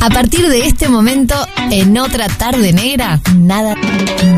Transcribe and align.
A 0.00 0.08
partir 0.08 0.48
de 0.48 0.66
este 0.66 0.88
momento, 0.88 1.34
en 1.70 1.98
otra 1.98 2.26
tarde 2.26 2.72
negra, 2.72 3.20
nada, 3.36 3.74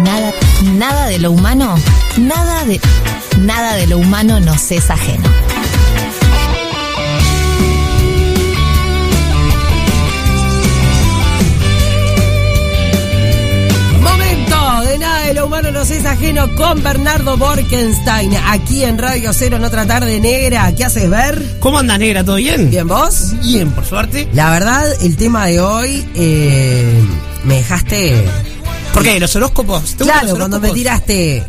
nada, 0.02 0.32
nada 0.74 1.06
de 1.06 1.20
lo 1.20 1.30
humano, 1.30 1.76
nada 2.18 2.64
de, 2.64 2.80
nada 3.38 3.74
de 3.76 3.86
lo 3.86 3.98
humano 3.98 4.40
nos 4.40 4.72
es 4.72 4.90
ajeno. 4.90 5.28
De 14.62 14.96
nada 14.96 15.26
de 15.26 15.34
lo 15.34 15.46
humano 15.46 15.72
nos 15.72 15.90
es 15.90 16.04
ajeno 16.06 16.54
con 16.54 16.84
Bernardo 16.84 17.36
Borkenstein 17.36 18.32
aquí 18.46 18.84
en 18.84 18.96
Radio 18.96 19.32
Cero 19.32 19.56
en 19.56 19.64
otra 19.64 19.86
tarde 19.86 20.20
negra. 20.20 20.72
¿Qué 20.72 20.84
haces 20.84 21.10
ver? 21.10 21.58
¿Cómo 21.58 21.80
anda, 21.80 21.98
negra? 21.98 22.22
¿Todo 22.22 22.36
bien? 22.36 22.70
Bien, 22.70 22.86
vos. 22.86 23.32
Bien, 23.40 23.72
por 23.72 23.84
suerte. 23.84 24.28
La 24.32 24.50
verdad, 24.50 24.84
el 25.02 25.16
tema 25.16 25.46
de 25.46 25.60
hoy 25.60 26.06
eh, 26.14 27.02
me 27.42 27.56
dejaste. 27.56 28.24
¿Por 28.94 29.02
qué? 29.02 29.18
¿Los 29.18 29.34
horóscopos? 29.34 29.96
¿Te 29.96 30.04
Claro, 30.04 30.28
los 30.28 30.38
cuando 30.38 30.60
me 30.60 30.70
tiraste. 30.70 31.42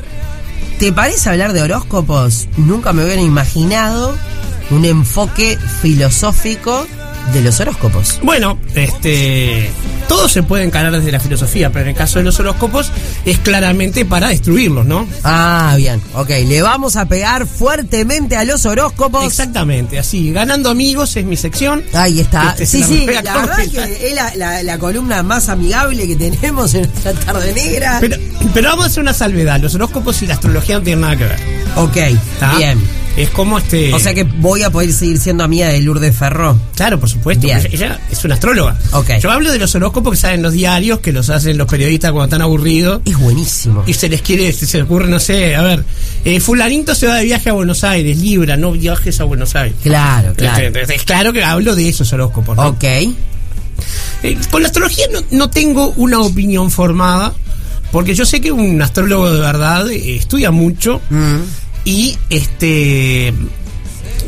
¿Te 0.80 0.92
parece 0.92 1.30
hablar 1.30 1.54
de 1.54 1.62
horóscopos? 1.62 2.48
Nunca 2.58 2.94
me 2.94 3.04
hubiera 3.04 3.22
imaginado 3.22 4.18
un 4.72 4.86
enfoque 4.86 5.60
filosófico 5.84 6.88
de 7.32 7.42
los 7.42 7.60
horóscopos. 7.60 8.20
Bueno, 8.24 8.58
este. 8.74 9.70
Todo 10.14 10.30
se 10.30 10.44
puede 10.44 10.64
encarar 10.64 10.92
desde 10.92 11.12
la 11.12 11.20
filosofía, 11.20 11.72
pero 11.72 11.86
en 11.86 11.90
el 11.90 11.96
caso 11.96 12.20
de 12.20 12.26
los 12.26 12.40
horóscopos 12.40 12.92
es 13.26 13.40
claramente 13.40 14.06
para 14.06 14.30
destruirlos, 14.30 14.86
¿no? 14.86 15.08
Ah, 15.24 15.74
bien. 15.76 16.00
Ok, 16.14 16.30
le 16.46 16.62
vamos 16.62 16.98
a 16.98 17.08
pegar 17.08 17.48
fuertemente 17.48 18.36
a 18.38 18.44
los 18.44 18.64
horóscopos. 18.68 19.26
Exactamente, 19.26 19.98
así. 19.98 20.32
Ganando 20.32 20.70
amigos 20.70 21.16
es 21.16 21.26
mi 21.26 21.36
sección. 21.36 21.84
Ahí 21.94 22.20
está. 22.20 22.52
Este, 22.52 22.68
sí, 22.68 22.84
se 22.84 22.88
sí, 22.90 23.06
la 23.08 23.24
con 23.34 23.42
verdad 23.48 23.60
el- 23.62 23.72
que 23.72 24.08
es 24.10 24.14
la, 24.14 24.36
la- 24.36 24.62
la 24.62 24.78
columna 24.78 25.24
más 25.24 25.50
amigable 25.50 26.08
que 26.08 26.16
tenemos 26.16 26.76
en 26.76 26.86
esta 26.86 27.14
tarde 27.14 27.52
negra. 27.52 27.98
Pero, 28.00 28.16
pero 28.54 28.70
vamos 28.70 28.86
a 28.86 28.88
hacer 28.90 29.02
una 29.02 29.14
salvedad. 29.16 29.60
Los 29.62 29.74
horóscopos 29.74 30.22
y 30.22 30.28
la 30.28 30.36
astrología 30.36 30.78
no 30.78 30.84
tienen 30.84 31.02
nada 31.02 31.16
que 31.18 31.24
ver. 31.24 31.40
ok, 31.76 31.98
¿está? 31.98 32.56
bien. 32.58 32.80
Es 33.16 33.30
como 33.30 33.60
este. 33.60 33.94
O 33.94 34.00
sea 34.00 34.14
que 34.14 34.24
voy 34.24 34.64
a 34.64 34.72
poder 34.72 34.92
seguir 34.92 35.20
siendo 35.20 35.44
amiga 35.44 35.68
de 35.68 35.80
Lourdes 35.82 36.16
Ferro. 36.16 36.60
Claro, 36.76 37.00
por 37.00 37.08
supuesto. 37.10 37.46
Ella, 37.46 37.62
ella 37.72 38.00
es 38.10 38.26
una 38.26 38.34
astróloga. 38.34 38.76
Ok. 38.92 39.12
Yo 39.22 39.30
hablo 39.30 39.52
de 39.52 39.60
los 39.60 39.76
horóscopos 39.76 40.14
que 40.14 40.18
salen 40.18 40.38
en 40.40 40.44
los 40.44 40.54
diarios, 40.54 41.00
que 41.00 41.12
los 41.12 41.30
hacen 41.30 41.58
los 41.58 41.68
periodistas 41.68 42.12
cuando 42.12 42.26
están 42.26 42.42
aburridos. 42.42 43.02
Es 43.06 43.16
buenísimo. 43.18 43.84
Y 43.86 43.94
se 43.94 44.10
les 44.10 44.22
quiere, 44.24 44.52
se 44.52 44.66
les 44.78 44.86
ocurre, 44.86 45.08
no 45.10 45.20
sé, 45.20 45.56
a 45.56 45.62
ver, 45.62 45.84
eh, 46.26 46.40
fulanito 46.40 46.96
se 46.96 47.06
va 47.06 47.16
de 47.18 47.26
viaje 47.26 47.52
a 47.52 47.54
Buenos 47.54 47.84
Aires, 47.84 48.18
Libra, 48.18 48.58
no 48.58 48.72
viajes 48.72 49.20
a 49.22 49.26
Buenos 49.26 49.56
Aires. 49.56 49.76
Claro, 49.84 50.34
claro. 50.34 50.80
Es, 50.80 50.90
es 50.90 51.04
claro 51.04 51.32
que 51.34 51.44
hablo 51.44 51.76
de 51.76 51.90
esos 51.90 52.12
horóscopos. 52.14 52.58
¿no? 52.58 52.68
Ok. 52.70 52.84
Eh, 52.84 54.38
con 54.50 54.62
la 54.62 54.68
astrología 54.68 55.06
no, 55.12 55.20
no 55.32 55.50
tengo 55.50 55.90
una 55.98 56.20
opinión 56.22 56.72
formada, 56.72 57.34
porque 57.92 58.16
yo 58.16 58.26
sé 58.26 58.42
que 58.42 58.52
un 58.52 58.82
astrólogo 58.82 59.32
de 59.32 59.40
verdad 59.40 59.88
eh, 59.92 60.16
estudia 60.16 60.50
mucho 60.50 61.00
Mm. 61.10 61.42
Y 61.86 62.18
este 62.30 63.34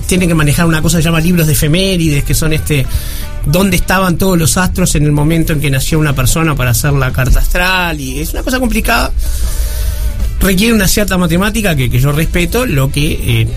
tiene 0.07 0.27
que 0.27 0.35
manejar 0.35 0.65
una 0.65 0.81
cosa 0.81 0.97
que 0.97 1.03
se 1.03 1.07
llama 1.09 1.19
libros 1.19 1.47
de 1.47 1.53
efemérides, 1.53 2.23
que 2.23 2.33
son 2.33 2.53
este 2.53 2.85
dónde 3.45 3.77
estaban 3.77 4.17
todos 4.17 4.37
los 4.37 4.57
astros 4.57 4.95
en 4.95 5.03
el 5.03 5.11
momento 5.11 5.53
en 5.53 5.61
que 5.61 5.69
nació 5.69 5.99
una 5.99 6.13
persona 6.13 6.55
para 6.55 6.71
hacer 6.71 6.93
la 6.93 7.11
carta 7.11 7.39
astral 7.39 7.99
y 7.99 8.19
es 8.19 8.33
una 8.33 8.43
cosa 8.43 8.59
complicada. 8.59 9.11
Requiere 10.39 10.73
una 10.73 10.87
cierta 10.87 11.17
matemática 11.17 11.75
que, 11.75 11.89
que 11.89 11.99
yo 11.99 12.11
respeto, 12.11 12.65
lo 12.65 12.91
que 12.91 13.41
eh, 13.41 13.47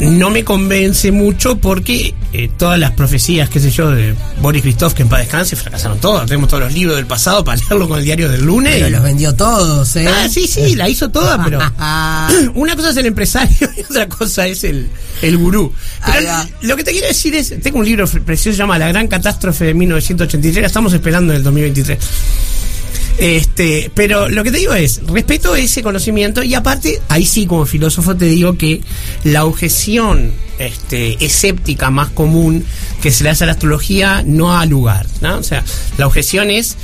no 0.00 0.30
me 0.30 0.44
convence 0.44 1.12
mucho 1.12 1.56
porque 1.58 2.14
eh, 2.32 2.50
todas 2.58 2.78
las 2.78 2.90
profecías, 2.92 3.48
qué 3.48 3.60
sé 3.60 3.70
yo, 3.70 3.90
de 3.90 4.14
Boris 4.40 4.62
Christoph, 4.62 4.92
que 4.92 5.02
en 5.02 5.08
paz 5.08 5.20
descanse, 5.20 5.56
fracasaron 5.56 5.98
todas. 6.00 6.26
Tenemos 6.26 6.48
todos 6.48 6.64
los 6.64 6.72
libros 6.72 6.96
del 6.96 7.06
pasado 7.06 7.44
para 7.44 7.56
leerlo 7.60 7.88
con 7.88 7.98
el 7.98 8.04
diario 8.04 8.28
del 8.28 8.42
lunes. 8.44 8.74
Pero 8.74 8.88
y- 8.88 8.90
los 8.90 9.02
vendió 9.02 9.34
todos, 9.34 9.94
¿eh? 9.96 10.06
Ah, 10.08 10.28
sí, 10.28 10.46
sí, 10.46 10.74
la 10.74 10.88
hizo 10.88 11.10
toda, 11.10 11.42
pero 11.44 11.58
una 12.54 12.74
cosa 12.76 12.90
es 12.90 12.96
el 12.96 13.06
empresario 13.06 13.68
y 13.76 13.80
otra 13.82 14.08
cosa 14.08 14.46
es 14.46 14.64
el, 14.64 14.88
el 15.22 15.36
gurú. 15.38 15.72
Pero 16.04 16.28
lo 16.62 16.76
que 16.76 16.84
te 16.84 16.90
quiero 16.92 17.06
decir 17.06 17.34
es, 17.34 17.54
tengo 17.62 17.78
un 17.78 17.84
libro 17.84 18.06
precioso, 18.06 18.54
se 18.56 18.58
llama 18.58 18.78
La 18.78 18.88
Gran 18.88 19.06
Catástrofe 19.08 19.66
de 19.66 19.74
1983, 19.74 20.60
la 20.62 20.66
estamos 20.66 20.92
esperando 20.92 21.32
en 21.32 21.38
el 21.38 21.42
2023. 21.44 21.98
Este, 23.18 23.90
pero 23.94 24.28
lo 24.28 24.42
que 24.42 24.50
te 24.50 24.58
digo 24.58 24.74
es, 24.74 25.00
respeto 25.06 25.54
ese 25.54 25.82
conocimiento 25.82 26.42
y 26.42 26.54
aparte, 26.54 27.00
ahí 27.08 27.24
sí 27.24 27.46
como 27.46 27.64
filósofo 27.64 28.16
te 28.16 28.24
digo 28.24 28.58
que 28.58 28.80
la 29.22 29.44
objeción 29.44 30.32
este, 30.58 31.24
escéptica 31.24 31.90
más 31.90 32.10
común 32.10 32.64
que 33.00 33.12
se 33.12 33.24
le 33.24 33.30
hace 33.30 33.44
a 33.44 33.46
la 33.46 33.52
astrología 33.52 34.22
no 34.26 34.56
ha 34.56 34.66
lugar, 34.66 35.06
¿no? 35.20 35.38
O 35.38 35.42
sea, 35.42 35.62
la 35.96 36.06
objeción 36.06 36.50
es 36.50 36.76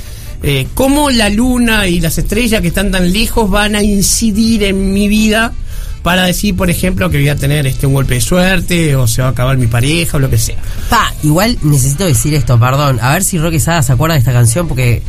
eh, 0.43 0.67
cómo 0.73 1.09
la 1.11 1.29
luna 1.29 1.87
y 1.87 1.99
las 1.99 2.17
estrellas 2.17 2.61
que 2.61 2.69
están 2.69 2.91
tan 2.91 3.11
lejos 3.11 3.49
van 3.49 3.75
a 3.75 3.83
incidir 3.83 4.63
en 4.63 4.93
mi 4.93 5.07
vida 5.07 5.53
para 6.01 6.23
decir, 6.23 6.55
por 6.55 6.69
ejemplo, 6.69 7.09
que 7.09 7.17
voy 7.17 7.29
a 7.29 7.35
tener 7.35 7.67
este 7.67 7.85
un 7.85 7.93
golpe 7.93 8.15
de 8.15 8.21
suerte 8.21 8.95
o 8.95 9.05
se 9.07 9.21
va 9.21 9.27
a 9.27 9.31
acabar 9.31 9.57
mi 9.57 9.67
pareja 9.67 10.17
o 10.17 10.19
lo 10.19 10.29
que 10.29 10.37
sea. 10.37 10.57
Pa, 10.89 11.13
igual 11.23 11.57
necesito 11.61 12.05
decir 12.05 12.33
esto, 12.33 12.59
perdón. 12.59 12.99
A 13.01 13.13
ver 13.13 13.23
si 13.23 13.37
Roque 13.37 13.59
Sada 13.59 13.83
se 13.83 13.93
acuerda 13.93 14.15
de 14.15 14.19
esta 14.19 14.33
canción 14.33 14.67
porque 14.67 15.03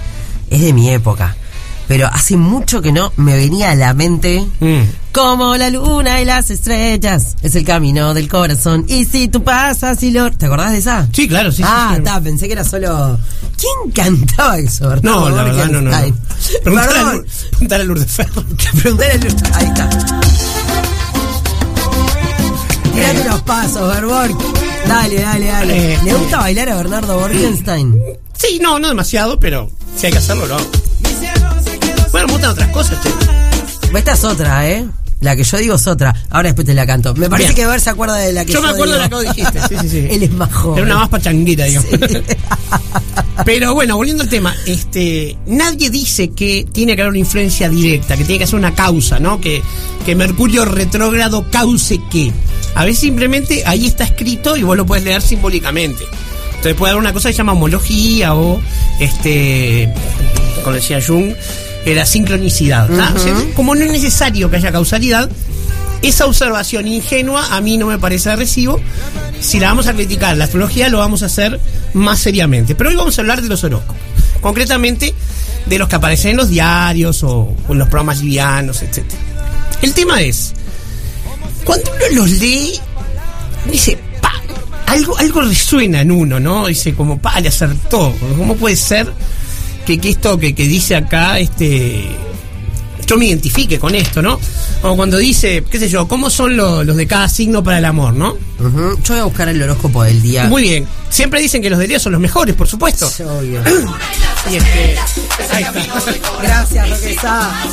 es 0.54 0.60
de 0.60 0.72
mi 0.72 0.90
época. 0.90 1.36
Pero 1.88 2.06
hace 2.06 2.36
mucho 2.36 2.80
que 2.80 2.92
no 2.92 3.12
me 3.16 3.34
venía 3.36 3.72
a 3.72 3.74
la 3.74 3.92
mente 3.92 4.46
Mm. 4.60 4.82
como 5.12 5.56
la 5.56 5.68
luna 5.68 6.20
y 6.22 6.24
las 6.24 6.48
estrellas. 6.50 7.36
Es 7.42 7.54
el 7.56 7.64
camino 7.64 8.14
del 8.14 8.28
corazón. 8.28 8.86
Y 8.88 9.04
si 9.04 9.28
tú 9.28 9.42
pasas 9.42 10.02
y 10.02 10.10
lo. 10.12 10.30
¿Te 10.30 10.46
acordás 10.46 10.72
de 10.72 10.78
esa? 10.78 11.08
Sí, 11.12 11.28
claro, 11.28 11.50
sí. 11.52 11.62
ah, 11.66 11.90
sí. 11.92 11.98
está, 11.98 12.20
pensé 12.20 12.46
que 12.46 12.52
era 12.52 12.64
solo. 12.64 13.18
¿Quién 13.58 13.90
cantaba 13.92 14.58
eso? 14.58 14.94
No, 15.02 15.28
la 15.28 15.42
verdad, 15.42 15.66
no, 15.66 15.80
no. 15.82 15.90
no. 15.90 16.14
Preguntale 16.62 16.98
a. 16.98 17.02
Lourdes- 17.02 17.48
preguntale 17.50 17.82
a 17.82 17.86
Lourdes 17.86 18.10
Ferro. 18.12 18.44
Preguntale 18.80 19.12
a- 19.12 19.58
Ahí 19.58 19.66
está. 19.66 19.90
Tirate 22.94 23.24
los 23.28 23.42
pasos, 23.42 23.94
Berborg. 23.94 24.36
Dale, 24.86 25.20
dale, 25.20 25.46
dale. 25.46 25.94
Eh, 25.94 25.98
¿Le 26.04 26.14
gusta 26.14 26.38
bailar 26.38 26.68
a 26.70 26.76
Bernardo 26.76 27.18
Borgenstein? 27.18 27.96
Sí, 28.34 28.58
no, 28.62 28.78
no 28.78 28.88
demasiado, 28.88 29.38
pero 29.40 29.70
si 29.96 30.06
hay 30.06 30.12
que 30.12 30.18
hacerlo, 30.18 30.46
lo 30.46 30.56
hago. 30.56 30.70
Bueno, 32.10 32.26
me 32.26 32.32
gustan 32.32 32.50
otras 32.50 32.68
cosas, 32.68 32.98
che. 33.02 33.98
Esta 33.98 34.12
es 34.12 34.24
otra, 34.24 34.68
¿eh? 34.68 34.86
La 35.20 35.36
que 35.36 35.44
yo 35.44 35.56
digo 35.58 35.76
es 35.76 35.86
otra. 35.86 36.14
Ahora 36.30 36.48
después 36.48 36.66
te 36.66 36.74
la 36.74 36.84
canto. 36.84 37.14
Me 37.14 37.30
parece 37.30 37.50
Bien. 37.50 37.64
que 37.64 37.66
Ver 37.70 37.80
se 37.80 37.90
acuerda 37.90 38.16
de 38.16 38.32
la 38.32 38.44
que 38.44 38.52
yo 38.52 38.58
Yo 38.58 38.66
me 38.66 38.72
acuerdo 38.72 38.94
de 38.94 38.98
la 38.98 39.08
que 39.08 39.14
vos 39.14 39.24
dijiste, 39.24 39.60
sí, 39.68 39.76
sí, 39.80 39.88
sí. 39.88 39.98
Él 40.10 40.24
es 40.24 40.32
más 40.32 40.52
joven. 40.52 40.78
Era 40.78 40.86
una 40.86 41.00
más 41.02 41.08
pachanguita, 41.10 41.64
digamos. 41.64 41.88
Pero 43.44 43.72
bueno, 43.74 43.96
volviendo 43.96 44.24
al 44.24 44.28
tema, 44.28 44.54
este, 44.66 45.38
nadie 45.46 45.90
dice 45.90 46.30
que 46.30 46.66
tiene 46.72 46.96
que 46.96 47.02
haber 47.02 47.10
una 47.10 47.20
influencia 47.20 47.68
directa, 47.68 48.16
que 48.16 48.24
tiene 48.24 48.40
que 48.40 48.46
ser 48.46 48.58
una 48.58 48.74
causa, 48.74 49.20
¿no? 49.20 49.40
Que, 49.40 49.62
que 50.04 50.16
Mercurio 50.16 50.64
retrógrado 50.64 51.46
cause 51.50 52.00
qué. 52.10 52.32
A 52.74 52.84
veces 52.84 53.00
simplemente 53.00 53.62
ahí 53.64 53.86
está 53.86 54.04
escrito 54.04 54.56
y 54.56 54.64
vos 54.64 54.76
lo 54.76 54.84
puedes 54.84 55.04
leer 55.04 55.22
simbólicamente. 55.22 56.04
Entonces 56.62 56.78
puede 56.78 56.92
haber 56.92 57.00
una 57.00 57.12
cosa 57.12 57.28
que 57.28 57.32
se 57.32 57.38
llama 57.38 57.54
homología 57.54 58.36
o, 58.36 58.60
este, 59.00 59.92
como 60.62 60.76
decía 60.76 61.00
Jung, 61.04 61.34
era 61.84 62.06
sincronicidad. 62.06 62.88
¿tá? 62.88 63.12
O 63.16 63.18
sea, 63.18 63.34
como 63.56 63.74
no 63.74 63.84
es 63.84 63.90
necesario 63.90 64.48
que 64.48 64.58
haya 64.58 64.70
causalidad, 64.70 65.28
esa 66.02 66.24
observación 66.24 66.86
ingenua 66.86 67.56
a 67.56 67.60
mí 67.60 67.78
no 67.78 67.86
me 67.86 67.98
parece 67.98 68.28
de 68.30 68.36
recibo. 68.36 68.80
Si 69.40 69.58
la 69.58 69.70
vamos 69.70 69.88
a 69.88 69.92
criticar, 69.94 70.36
la 70.36 70.44
astrología 70.44 70.88
lo 70.88 70.98
vamos 70.98 71.24
a 71.24 71.26
hacer 71.26 71.58
más 71.94 72.20
seriamente. 72.20 72.76
Pero 72.76 72.90
hoy 72.90 72.96
vamos 72.96 73.18
a 73.18 73.22
hablar 73.22 73.42
de 73.42 73.48
los 73.48 73.64
horóscopos. 73.64 73.96
Concretamente 74.40 75.12
de 75.66 75.78
los 75.78 75.88
que 75.88 75.96
aparecen 75.96 76.30
en 76.30 76.36
los 76.36 76.48
diarios 76.48 77.24
o, 77.24 77.56
en 77.68 77.76
los 77.76 77.88
programas 77.88 78.20
livianos, 78.20 78.82
etc. 78.82 79.02
El 79.82 79.94
tema 79.94 80.22
es, 80.22 80.52
cuando 81.64 81.90
uno 81.90 82.20
los 82.20 82.30
lee, 82.30 82.78
dice, 83.68 83.98
algo, 84.92 85.18
algo 85.18 85.42
resuena 85.42 86.00
en 86.02 86.10
uno, 86.12 86.38
¿no? 86.40 86.66
Dice 86.66 86.94
como, 86.94 87.18
pa, 87.18 87.40
le 87.40 87.48
acertó. 87.48 88.14
¿Cómo 88.38 88.56
puede 88.56 88.76
ser 88.76 89.12
que, 89.86 89.98
que 89.98 90.10
esto 90.10 90.38
que, 90.38 90.54
que 90.54 90.66
dice 90.68 90.94
acá, 90.96 91.38
este 91.38 92.06
yo 93.04 93.16
me 93.18 93.26
identifique 93.26 93.78
con 93.80 93.94
esto, 93.94 94.22
¿no? 94.22 94.38
O 94.82 94.94
cuando 94.96 95.18
dice, 95.18 95.64
qué 95.68 95.78
sé 95.78 95.88
yo, 95.88 96.06
¿cómo 96.06 96.30
son 96.30 96.56
lo- 96.56 96.84
los 96.84 96.96
de 96.96 97.06
cada 97.06 97.28
signo 97.28 97.62
para 97.62 97.78
el 97.78 97.84
amor, 97.84 98.14
¿no? 98.14 98.36
Yo 98.58 98.96
voy 99.14 99.18
a 99.18 99.24
buscar 99.24 99.48
el 99.48 99.60
horóscopo 99.60 100.02
del 100.04 100.22
día. 100.22 100.44
Muy 100.44 100.62
bien. 100.62 100.86
Siempre 101.10 101.40
dicen 101.40 101.60
que 101.60 101.68
los 101.68 101.78
de 101.80 101.88
día 101.88 101.98
son 101.98 102.12
los 102.12 102.20
mejores, 102.20 102.54
por 102.54 102.68
supuesto. 102.68 103.06
Obvio. 103.38 103.60
Y 104.50 104.56
ahí 104.56 105.62
está. 105.62 105.82
Gracias, 106.42 106.90
Roque 106.90 107.14
Sada. 107.14 107.64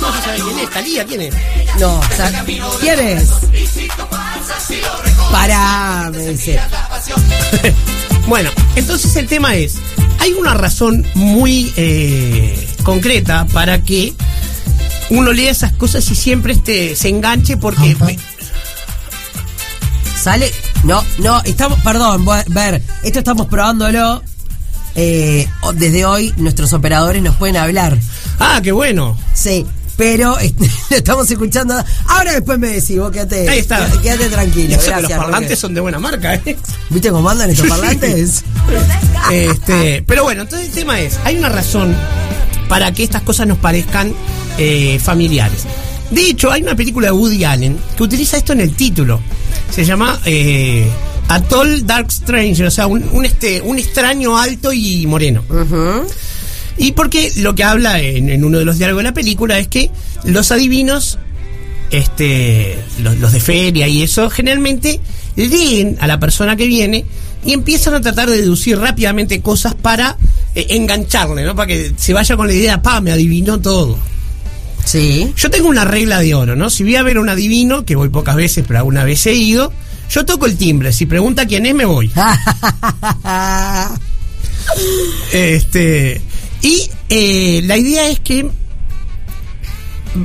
No 0.00 0.12
se 0.12 0.22
sabe 0.22 0.40
quién 0.42 0.58
es, 0.58 0.70
Talía, 0.70 1.04
¿quién 1.04 1.20
es? 1.22 1.34
No, 1.80 1.98
o 1.98 2.16
sea, 2.16 2.44
¿quién 2.80 3.00
es? 3.00 3.30
Pará, 5.30 6.10
me 6.12 6.28
dice. 6.28 6.60
Bueno, 8.26 8.48
entonces 8.74 9.14
el 9.16 9.26
tema 9.26 9.54
es, 9.54 9.76
hay 10.18 10.32
una 10.32 10.54
razón 10.54 11.06
muy 11.14 11.70
eh, 11.76 12.68
concreta 12.82 13.44
para 13.52 13.82
que 13.82 14.14
uno 15.10 15.30
lea 15.30 15.50
esas 15.50 15.74
cosas 15.74 16.10
y 16.10 16.14
siempre 16.14 16.54
este, 16.54 16.96
se 16.96 17.10
enganche 17.10 17.58
porque... 17.58 17.94
Ajá. 18.00 18.06
Sale. 20.22 20.50
No, 20.84 21.02
no, 21.18 21.42
estamos, 21.44 21.80
perdón, 21.80 22.26
ver, 22.48 22.82
esto 23.02 23.18
estamos 23.18 23.46
probándolo. 23.46 24.22
Eh, 24.96 25.48
desde 25.74 26.04
hoy 26.04 26.32
nuestros 26.36 26.72
operadores 26.72 27.22
nos 27.22 27.36
pueden 27.36 27.56
hablar. 27.56 27.98
Ah, 28.38 28.60
qué 28.62 28.70
bueno. 28.70 29.16
Sí, 29.34 29.66
pero 29.96 30.38
este, 30.38 30.70
lo 30.90 30.96
estamos 30.96 31.30
escuchando. 31.30 31.74
Ahora 32.06 32.32
después 32.32 32.58
me 32.58 32.68
decís, 32.68 32.98
vos 32.98 33.10
quédate, 33.10 33.48
Ahí 33.48 33.60
está. 33.60 33.90
quédate 34.02 34.28
tranquilo. 34.28 34.68
Gracias, 34.74 35.02
los 35.02 35.10
parlantes 35.12 35.50
Roque. 35.50 35.56
son 35.56 35.74
de 35.74 35.80
buena 35.80 35.98
marca, 35.98 36.34
¿eh? 36.34 36.56
¿Viste 36.90 37.10
cómo 37.10 37.28
andan 37.30 37.50
estos 37.50 37.66
parlantes? 37.68 38.44
Este, 39.32 40.04
pero 40.06 40.22
bueno, 40.24 40.42
entonces 40.42 40.68
el 40.68 40.74
tema 40.74 41.00
es, 41.00 41.18
hay 41.24 41.38
una 41.38 41.48
razón 41.48 41.96
para 42.68 42.92
que 42.92 43.02
estas 43.04 43.22
cosas 43.22 43.46
nos 43.46 43.58
parezcan 43.58 44.12
eh, 44.58 44.98
familiares. 45.02 45.62
De 46.10 46.28
hecho, 46.28 46.52
hay 46.52 46.62
una 46.62 46.76
película 46.76 47.06
de 47.06 47.12
Woody 47.12 47.42
Allen 47.44 47.78
que 47.96 48.02
utiliza 48.02 48.36
esto 48.36 48.52
en 48.52 48.60
el 48.60 48.76
título. 48.76 49.20
Se 49.74 49.84
llama 49.84 50.20
eh, 50.24 50.88
Atoll 51.28 51.84
Dark 51.84 52.12
Stranger, 52.12 52.66
o 52.66 52.70
sea, 52.70 52.86
un, 52.86 53.04
un, 53.12 53.24
este, 53.24 53.60
un 53.60 53.76
extraño 53.78 54.38
alto 54.38 54.72
y 54.72 55.04
moreno. 55.06 55.42
Y 56.76 56.92
porque 56.92 57.32
lo 57.38 57.54
que 57.54 57.64
habla 57.64 58.00
en, 58.00 58.30
en 58.30 58.44
uno 58.44 58.58
de 58.58 58.64
los 58.64 58.78
diálogos 58.78 59.00
de 59.02 59.08
la 59.10 59.14
película 59.14 59.58
es 59.58 59.66
que 59.66 59.90
los 60.24 60.52
adivinos, 60.52 61.18
este, 61.90 62.78
los, 63.00 63.18
los 63.18 63.32
de 63.32 63.40
feria 63.40 63.88
y 63.88 64.02
eso, 64.02 64.30
generalmente 64.30 65.00
leen 65.34 65.96
a 66.00 66.06
la 66.06 66.20
persona 66.20 66.54
que 66.54 66.66
viene 66.66 67.04
y 67.44 67.52
empiezan 67.52 67.94
a 67.94 68.00
tratar 68.00 68.30
de 68.30 68.36
deducir 68.36 68.78
rápidamente 68.78 69.40
cosas 69.40 69.74
para 69.74 70.16
eh, 70.54 70.66
engancharle, 70.70 71.44
¿no? 71.44 71.56
Para 71.56 71.66
que 71.66 71.92
se 71.96 72.12
vaya 72.12 72.36
con 72.36 72.46
la 72.46 72.52
idea, 72.52 72.80
pa, 72.80 73.00
me 73.00 73.10
adivinó 73.10 73.60
todo. 73.60 73.98
Sí. 74.84 75.32
Yo 75.36 75.50
tengo 75.50 75.68
una 75.68 75.84
regla 75.84 76.20
de 76.20 76.34
oro, 76.34 76.56
¿no? 76.56 76.70
Si 76.70 76.82
voy 76.82 76.96
a 76.96 77.02
ver 77.02 77.16
a 77.16 77.20
un 77.20 77.28
adivino, 77.28 77.84
que 77.84 77.96
voy 77.96 78.08
pocas 78.08 78.36
veces, 78.36 78.64
pero 78.66 78.80
alguna 78.80 79.04
vez 79.04 79.26
he 79.26 79.34
ido, 79.34 79.72
yo 80.10 80.24
toco 80.24 80.46
el 80.46 80.56
timbre. 80.56 80.92
Si 80.92 81.06
pregunta 81.06 81.46
quién 81.46 81.66
es, 81.66 81.74
me 81.74 81.84
voy. 81.84 82.10
Este. 85.32 86.20
Y 86.62 86.90
eh, 87.08 87.62
la 87.64 87.76
idea 87.76 88.08
es 88.08 88.20
que. 88.20 88.48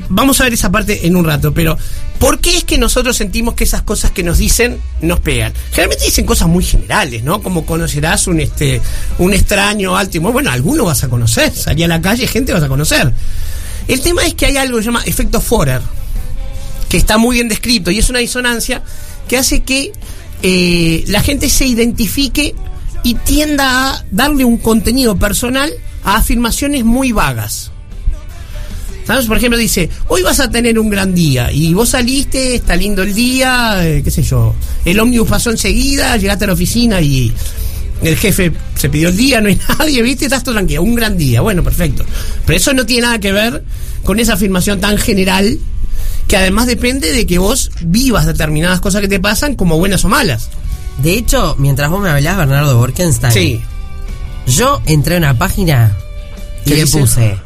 Vamos 0.10 0.40
a 0.40 0.44
ver 0.44 0.54
esa 0.54 0.72
parte 0.72 1.08
en 1.08 1.16
un 1.16 1.26
rato, 1.26 1.52
pero 1.52 1.76
¿por 2.20 2.40
qué 2.40 2.58
es 2.58 2.64
que 2.64 2.78
nosotros 2.78 3.18
sentimos 3.18 3.56
que 3.56 3.64
esas 3.64 3.82
cosas 3.82 4.12
que 4.12 4.22
nos 4.22 4.38
dicen 4.38 4.80
nos 5.02 5.20
pegan? 5.20 5.52
Generalmente 5.72 6.06
dicen 6.06 6.28
cosas 6.28 6.48
muy 6.48 6.64
generales, 6.64 7.24
¿no? 7.24 7.42
Como 7.42 7.66
conocerás 7.66 8.28
un 8.28 8.40
este 8.40 8.80
un 9.18 9.34
extraño 9.34 9.98
alto 9.98 10.18
y 10.18 10.20
bueno, 10.20 10.52
alguno 10.52 10.86
vas 10.86 11.04
a 11.04 11.10
conocer, 11.10 11.52
salí 11.56 11.82
a 11.82 11.88
la 11.88 12.00
calle, 12.00 12.28
gente 12.28 12.54
vas 12.54 12.62
a 12.62 12.68
conocer. 12.68 13.12
El 13.90 14.02
tema 14.02 14.24
es 14.24 14.36
que 14.36 14.46
hay 14.46 14.56
algo 14.56 14.78
que 14.78 14.84
se 14.84 14.86
llama 14.86 15.02
efecto 15.06 15.42
Forer, 15.42 15.82
que 16.88 16.96
está 16.96 17.18
muy 17.18 17.38
bien 17.38 17.50
descrito 17.50 17.90
y 17.90 17.98
es 17.98 18.08
una 18.10 18.20
disonancia 18.20 18.84
que 19.28 19.36
hace 19.36 19.64
que 19.64 19.92
eh, 20.44 21.04
la 21.08 21.22
gente 21.22 21.50
se 21.50 21.66
identifique 21.66 22.54
y 23.04 23.16
tienda 23.16 23.94
a 23.96 24.06
darle 24.12 24.46
un 24.46 24.58
contenido 24.58 25.18
personal 25.18 25.74
a 26.04 26.18
afirmaciones 26.18 26.86
muy 26.86 27.12
vagas. 27.12 27.72
Por 29.28 29.38
ejemplo, 29.38 29.58
dice, 29.58 29.90
hoy 30.08 30.22
vas 30.22 30.40
a 30.40 30.52
tener 30.52 30.78
un 30.78 30.92
gran 30.92 31.16
día 31.16 31.52
y 31.52 31.74
vos 31.74 31.90
saliste, 31.90 32.54
está 32.54 32.76
lindo 32.76 33.02
el 33.02 33.16
día, 33.16 33.80
eh, 33.84 34.04
qué 34.04 34.12
sé 34.12 34.22
yo, 34.22 34.54
el 34.86 35.00
ómnibus 35.00 35.28
pasó 35.28 35.50
enseguida, 35.50 36.16
llegaste 36.18 36.44
a 36.44 36.48
la 36.48 36.54
oficina 36.54 37.02
y 37.02 37.34
el 38.04 38.16
jefe 38.18 38.52
se 38.80 38.90
pidió 38.90 39.10
el 39.10 39.18
día, 39.18 39.42
no 39.42 39.50
hay 39.50 39.60
nadie, 39.80 40.02
¿viste? 40.02 40.26
Estás 40.26 40.44
todo 40.44 40.56
tranquilo, 40.56 40.82
un 40.84 40.96
gran 40.96 41.18
día, 41.18 41.42
bueno, 41.42 41.64
perfecto. 41.64 42.04
Pero 42.46 42.58
eso 42.58 42.74
no 42.74 42.86
tiene 42.86 43.04
nada 43.04 43.20
que 43.20 43.32
ver 43.32 43.64
con 44.04 44.20
esa 44.20 44.34
afirmación 44.34 44.80
tan 44.80 44.98
general 44.98 45.60
que 46.28 46.38
además 46.38 46.68
depende 46.68 47.12
de 47.12 47.26
que 47.28 47.38
vos 47.40 47.72
vivas 47.82 48.26
determinadas 48.26 48.80
cosas 48.82 49.02
que 49.02 49.08
te 49.08 49.20
pasan 49.20 49.56
como 49.56 49.78
buenas 49.78 50.06
o 50.06 50.10
malas. 50.10 50.50
De 51.02 51.14
hecho, 51.14 51.56
mientras 51.58 51.90
vos 51.90 52.02
me 52.02 52.10
hablás, 52.10 52.38
Bernardo 52.38 52.78
Borkenstein, 52.78 53.34
Sí. 53.34 53.62
yo 54.48 54.82
entré 54.86 55.16
a 55.16 55.18
una 55.18 55.38
página 55.38 55.96
y 56.66 56.70
¿Qué 56.70 56.76
le 56.76 56.82
dice? 56.86 57.00
puse 57.00 57.38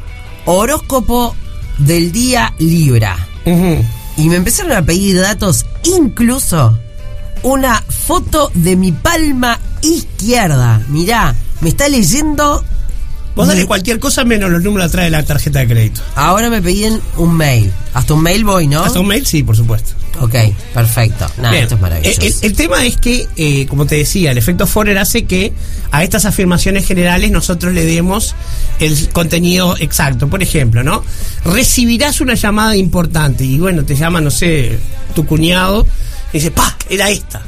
horóscopo 0.46 1.34
del 1.78 2.12
día 2.12 2.52
Libra. 2.58 3.16
Y 4.16 4.28
me 4.28 4.36
empezaron 4.36 4.72
a 4.72 4.82
pedir 4.84 5.20
datos, 5.20 5.66
incluso 5.84 6.78
una 7.44 7.80
foto 7.82 8.50
de 8.54 8.74
mi 8.76 8.90
palma 8.92 9.58
izquierda. 9.82 10.82
Mirá, 10.88 11.34
me 11.60 11.68
está 11.70 11.88
leyendo. 11.88 12.64
Vos 13.36 13.48
dale 13.48 13.62
mi- 13.62 13.66
cualquier 13.66 13.98
cosa 13.98 14.24
menos 14.24 14.48
los 14.50 14.62
números 14.62 14.88
atrás 14.88 15.06
de 15.06 15.10
la 15.10 15.22
tarjeta 15.24 15.58
de 15.60 15.66
crédito. 15.68 16.00
Ahora 16.14 16.50
me 16.50 16.62
pedían 16.62 17.00
un 17.16 17.34
mail. 17.36 17.72
Hasta 17.92 18.14
un 18.14 18.22
mail 18.22 18.44
voy, 18.44 18.68
¿no? 18.68 18.84
¿Hasta 18.84 19.00
un 19.00 19.08
mail? 19.08 19.26
Sí, 19.26 19.42
por 19.42 19.56
supuesto. 19.56 19.92
Ok, 20.20 20.34
perfecto. 20.72 21.26
Nada, 21.38 21.50
Bien. 21.50 21.64
esto 21.64 21.74
es 21.74 21.80
maravilloso. 21.80 22.20
El, 22.20 22.26
el- 22.28 22.34
el 22.42 22.52
tema 22.54 22.84
es 22.86 22.96
que, 22.96 23.26
eh, 23.36 23.66
como 23.66 23.86
te 23.86 23.96
decía, 23.96 24.30
el 24.30 24.38
efecto 24.38 24.68
Forer 24.68 24.96
hace 24.98 25.24
que 25.24 25.52
a 25.90 26.04
estas 26.04 26.24
afirmaciones 26.26 26.86
generales 26.86 27.32
nosotros 27.32 27.72
le 27.74 27.84
demos 27.84 28.36
el 28.78 29.08
contenido 29.08 29.74
exacto. 29.80 30.28
Por 30.28 30.40
ejemplo, 30.40 30.84
¿no? 30.84 31.02
Recibirás 31.44 32.20
una 32.20 32.34
llamada 32.34 32.76
importante 32.76 33.44
y 33.44 33.58
bueno, 33.58 33.84
te 33.84 33.96
llama, 33.96 34.20
no 34.20 34.30
sé, 34.30 34.78
tu 35.16 35.26
cuñado 35.26 35.84
y 36.34 36.38
dice, 36.38 36.50
¡pa! 36.50 36.76
Era 36.90 37.08
esta. 37.08 37.40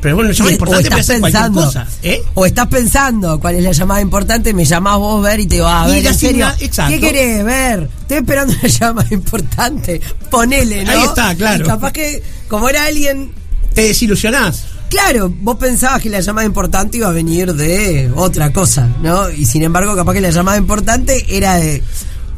Pero 0.00 0.16
bueno, 0.16 0.30
llamada 0.30 0.56
o 0.66 0.78
estás 0.78 1.06
pensando, 1.06 1.64
cosa. 1.64 1.86
¿eh? 2.02 2.22
o 2.34 2.46
estás 2.46 2.66
pensando 2.68 3.38
cuál 3.40 3.56
es 3.56 3.64
la 3.64 3.72
llamada 3.72 4.00
importante, 4.00 4.54
me 4.54 4.64
llamás 4.64 4.96
vos 4.98 5.22
ver 5.22 5.40
y 5.40 5.46
te 5.46 5.60
va 5.60 5.82
a 5.84 5.88
Y 5.88 5.92
ver 5.92 6.06
en 6.06 6.14
serio. 6.14 6.46
exacto. 6.58 6.94
¿Qué 6.94 7.00
querés 7.00 7.44
ver? 7.44 7.88
Estoy 8.02 8.16
esperando 8.18 8.54
una 8.54 8.68
llamada 8.68 9.08
importante. 9.10 10.00
Ponele, 10.30 10.84
¿no? 10.84 10.90
Ahí 10.92 11.02
está, 11.02 11.34
claro. 11.34 11.64
Y 11.64 11.66
capaz 11.66 11.92
que, 11.92 12.22
como 12.48 12.68
era 12.68 12.84
alguien 12.84 13.32
Te 13.74 13.82
desilusionás. 13.82 14.64
Claro, 14.88 15.32
vos 15.42 15.56
pensabas 15.56 16.00
que 16.02 16.08
la 16.10 16.20
llamada 16.20 16.46
importante 16.46 16.96
iba 16.96 17.08
a 17.08 17.12
venir 17.12 17.54
de 17.54 18.10
otra 18.16 18.52
cosa, 18.52 18.88
¿no? 19.02 19.30
Y 19.30 19.44
sin 19.46 19.62
embargo, 19.62 19.94
capaz 19.94 20.14
que 20.14 20.20
la 20.20 20.30
llamada 20.30 20.56
importante 20.58 21.26
era 21.28 21.56
de 21.56 21.82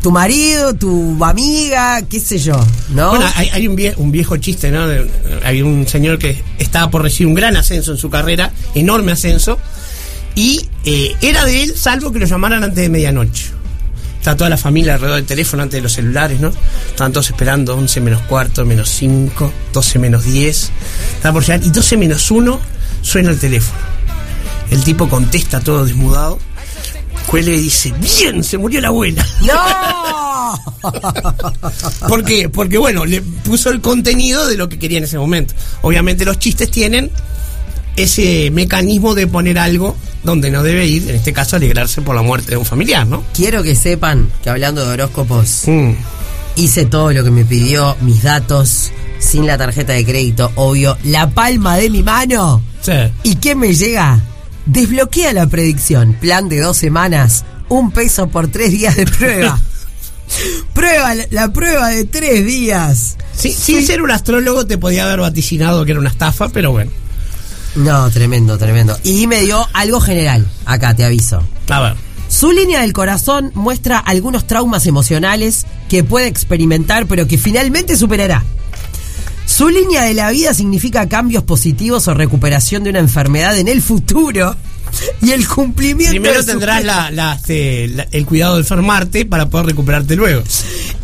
tu 0.02 0.10
marido, 0.10 0.74
tu 0.74 1.24
amiga, 1.24 2.02
qué 2.02 2.18
sé 2.18 2.38
yo, 2.38 2.54
¿no? 2.90 3.10
Bueno, 3.10 3.26
hay, 3.36 3.48
hay 3.50 3.68
un, 3.68 3.78
un 3.96 4.12
viejo 4.12 4.36
chiste, 4.36 4.70
¿no? 4.70 4.86
Hay 5.44 5.62
un 5.62 5.86
señor 5.86 6.18
que 6.18 6.42
estaba 6.58 6.90
por 6.90 7.02
recibir 7.02 7.28
un 7.28 7.34
gran 7.34 7.56
ascenso 7.56 7.92
en 7.92 7.98
su 7.98 8.10
carrera, 8.10 8.52
enorme 8.74 9.12
ascenso, 9.12 9.58
y 10.34 10.68
eh, 10.84 11.14
era 11.20 11.44
de 11.44 11.62
él, 11.62 11.76
salvo 11.76 12.12
que 12.12 12.18
lo 12.18 12.26
llamaran 12.26 12.64
antes 12.64 12.82
de 12.82 12.88
medianoche. 12.88 13.50
Está 14.18 14.36
toda 14.36 14.50
la 14.50 14.56
familia 14.56 14.94
alrededor 14.94 15.16
del 15.16 15.26
teléfono, 15.26 15.62
antes 15.62 15.78
de 15.78 15.82
los 15.82 15.92
celulares, 15.92 16.40
¿no? 16.40 16.52
Estaban 16.88 17.12
todos 17.12 17.30
esperando 17.30 17.76
11 17.76 18.00
menos 18.00 18.22
cuarto, 18.22 18.64
menos 18.64 18.88
5, 18.88 19.52
12 19.72 19.98
menos 19.98 20.24
10. 20.24 20.70
Estaba 21.16 21.32
por 21.32 21.42
llegar, 21.42 21.64
y 21.64 21.70
12 21.70 21.96
menos 21.96 22.30
1 22.30 22.60
suena 23.02 23.30
el 23.30 23.38
teléfono. 23.38 23.78
El 24.70 24.82
tipo 24.84 25.08
contesta 25.08 25.60
todo 25.60 25.84
desmudado. 25.84 26.38
Cuelga 27.26 27.52
y 27.52 27.60
dice, 27.60 27.92
bien, 27.98 28.42
se 28.44 28.58
murió 28.58 28.80
la 28.80 28.88
abuela. 28.88 29.26
¡No! 29.42 30.58
¿Por 32.08 32.24
qué? 32.24 32.48
Porque, 32.48 32.78
bueno, 32.78 33.04
le 33.06 33.22
puso 33.22 33.70
el 33.70 33.80
contenido 33.80 34.46
de 34.46 34.56
lo 34.56 34.68
que 34.68 34.78
quería 34.78 34.98
en 34.98 35.04
ese 35.04 35.18
momento. 35.18 35.54
Obviamente 35.82 36.24
los 36.24 36.38
chistes 36.38 36.70
tienen 36.70 37.10
ese 37.96 38.50
mecanismo 38.50 39.14
de 39.14 39.26
poner 39.26 39.58
algo 39.58 39.96
donde 40.24 40.50
no 40.50 40.62
debe 40.62 40.86
ir, 40.86 41.08
en 41.10 41.16
este 41.16 41.32
caso 41.32 41.56
alegrarse 41.56 42.00
por 42.02 42.14
la 42.14 42.22
muerte 42.22 42.52
de 42.52 42.56
un 42.56 42.64
familiar, 42.64 43.06
¿no? 43.06 43.22
Quiero 43.34 43.62
que 43.62 43.74
sepan 43.76 44.30
que 44.42 44.50
hablando 44.50 44.84
de 44.86 44.92
horóscopos, 44.92 45.64
Mm. 45.66 45.90
hice 46.56 46.86
todo 46.86 47.12
lo 47.12 47.24
que 47.24 47.30
me 47.30 47.44
pidió, 47.44 47.96
mis 48.00 48.22
datos, 48.22 48.90
sin 49.18 49.46
la 49.46 49.56
tarjeta 49.58 49.92
de 49.92 50.04
crédito, 50.04 50.50
obvio, 50.56 50.96
la 51.04 51.28
palma 51.30 51.76
de 51.76 51.90
mi 51.90 52.02
mano. 52.02 52.62
Sí. 52.82 52.92
¿Y 53.24 53.36
qué 53.36 53.54
me 53.54 53.74
llega? 53.74 54.20
Desbloquea 54.66 55.32
la 55.32 55.46
predicción. 55.46 56.14
Plan 56.14 56.48
de 56.48 56.60
dos 56.60 56.76
semanas. 56.76 57.44
Un 57.68 57.90
peso 57.90 58.28
por 58.28 58.48
tres 58.48 58.70
días 58.70 58.96
de 58.96 59.06
prueba. 59.06 59.58
prueba, 60.74 61.14
la, 61.30 61.52
prueba 61.52 61.88
de 61.88 62.04
tres 62.04 62.44
días. 62.46 63.16
Sí, 63.34 63.52
Sin 63.52 63.86
ser 63.86 64.02
un 64.02 64.10
astrólogo 64.10 64.66
te 64.66 64.78
podía 64.78 65.04
haber 65.04 65.20
vaticinado 65.20 65.84
que 65.84 65.92
era 65.92 66.00
una 66.00 66.10
estafa, 66.10 66.48
pero 66.48 66.70
bueno. 66.72 66.90
No, 67.74 68.10
tremendo, 68.10 68.58
tremendo. 68.58 68.98
Y 69.02 69.26
me 69.26 69.40
dio 69.40 69.66
algo 69.72 70.00
general. 70.00 70.46
Acá 70.66 70.94
te 70.94 71.04
aviso. 71.04 71.42
A 71.68 71.80
ver. 71.80 71.94
Su 72.28 72.50
línea 72.52 72.80
del 72.80 72.92
corazón 72.92 73.50
muestra 73.54 73.98
algunos 73.98 74.46
traumas 74.46 74.86
emocionales 74.86 75.66
que 75.88 76.02
puede 76.04 76.28
experimentar, 76.28 77.06
pero 77.06 77.26
que 77.26 77.38
finalmente 77.38 77.96
superará. 77.96 78.44
Su 79.46 79.68
línea 79.68 80.02
de 80.02 80.14
la 80.14 80.30
vida 80.30 80.54
significa 80.54 81.08
cambios 81.08 81.42
positivos 81.44 82.08
o 82.08 82.14
recuperación 82.14 82.84
de 82.84 82.90
una 82.90 82.98
enfermedad 83.00 83.56
en 83.58 83.68
el 83.68 83.82
futuro. 83.82 84.56
Y 85.22 85.30
el 85.32 85.48
cumplimiento 85.48 86.10
Primero 86.12 86.44
tendrás 86.44 86.84
la, 86.84 87.10
la, 87.10 87.34
este, 87.34 87.88
la- 87.88 88.06
el 88.12 88.26
cuidado 88.26 88.54
de 88.56 88.60
enfermarte 88.60 89.24
para 89.24 89.48
poder 89.48 89.66
recuperarte 89.66 90.16
luego. 90.16 90.42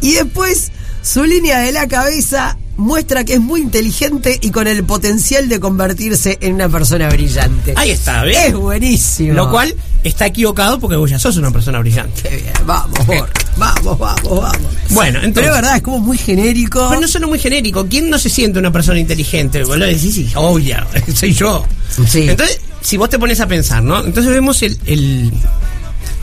Y 0.03 0.13
después, 0.13 0.71
su 1.03 1.25
línea 1.25 1.61
de 1.61 1.73
la 1.73 1.89
cabeza 1.89 2.59
muestra 2.77 3.25
que 3.25 3.35
es 3.35 3.41
muy 3.41 3.61
inteligente 3.63 4.39
y 4.43 4.51
con 4.51 4.67
el 4.69 4.85
potencial 4.85 5.49
de 5.49 5.59
convertirse 5.59 6.37
en 6.43 6.55
una 6.55 6.69
persona 6.69 7.09
brillante. 7.09 7.73
Ahí 7.77 7.91
está, 7.91 8.23
¿ves? 8.25 8.37
Es 8.49 8.55
buenísimo. 8.55 9.33
Lo 9.35 9.51
cual 9.51 9.75
está 10.05 10.27
equivocado 10.27 10.79
porque 10.79 10.97
vos 10.97 11.11
ya 11.11 11.19
sos 11.19 11.37
una 11.39 11.51
persona 11.51 11.79
brillante. 11.81 12.23
Qué 12.29 12.37
bien, 12.37 12.53
vamos, 12.67 13.05
Borg, 13.07 13.31
vamos, 13.59 13.99
vamos, 13.99 14.23
vamos. 14.25 14.73
Bueno, 14.91 15.19
Pero 15.21 15.27
entonces. 15.27 15.51
es 15.51 15.57
verdad, 15.57 15.77
es 15.77 15.83
como 15.83 15.99
muy 15.99 16.17
genérico. 16.19 16.87
Pero 16.89 17.01
no 17.01 17.09
solo 17.09 17.29
muy 17.29 17.39
genérico. 17.39 17.87
¿Quién 17.87 18.09
no 18.09 18.19
se 18.19 18.29
siente 18.29 18.59
una 18.59 18.73
persona 18.73 18.99
inteligente? 18.99 19.65
Vos 19.65 19.77
lo 19.77 19.87
decís, 19.87 20.15
sí, 20.15 20.31
obvio, 20.35 20.77
soy 21.15 21.33
yo. 21.33 21.65
Sí. 22.07 22.29
Entonces, 22.29 22.61
si 22.81 22.97
vos 22.97 23.11
te 23.11 23.19
pones 23.19 23.41
a 23.41 23.47
pensar, 23.47 23.83
¿no? 23.83 24.05
Entonces 24.05 24.33
vemos 24.33 24.63
el, 24.63 24.79
el, 24.87 25.33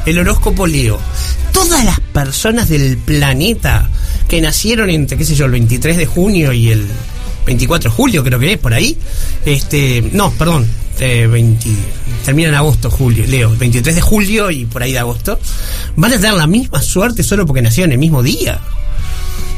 el 0.05 0.19
horóscopo 0.19 0.65
Leo. 0.65 0.99
Todas 1.51 1.83
las 1.85 1.99
personas 1.99 2.69
del 2.69 2.97
planeta 2.97 3.89
que 4.27 4.41
nacieron 4.41 4.89
entre, 4.89 5.17
qué 5.17 5.25
sé 5.25 5.35
yo, 5.35 5.45
el 5.45 5.51
23 5.51 5.97
de 5.97 6.05
junio 6.05 6.51
y 6.53 6.69
el 6.71 6.85
24 7.45 7.89
de 7.89 7.95
julio, 7.95 8.23
creo 8.23 8.39
que 8.39 8.53
es, 8.53 8.57
por 8.57 8.73
ahí. 8.73 8.97
Este, 9.45 10.09
no, 10.13 10.31
perdón. 10.31 10.65
Eh, 10.99 11.27
20 11.27 11.69
termina 12.23 12.49
en 12.49 12.55
agosto, 12.55 12.89
julio, 12.89 13.25
Leo, 13.27 13.55
23 13.55 13.95
de 13.95 14.01
julio 14.01 14.49
y 14.49 14.65
por 14.65 14.81
ahí 14.81 14.91
de 14.93 14.99
agosto, 14.99 15.39
van 15.95 16.13
a 16.13 16.15
tener 16.15 16.33
la 16.33 16.47
misma 16.47 16.81
suerte 16.81 17.21
solo 17.23 17.45
porque 17.45 17.61
nacieron 17.61 17.91
el 17.91 17.99
mismo 17.99 18.23
día. 18.23 18.59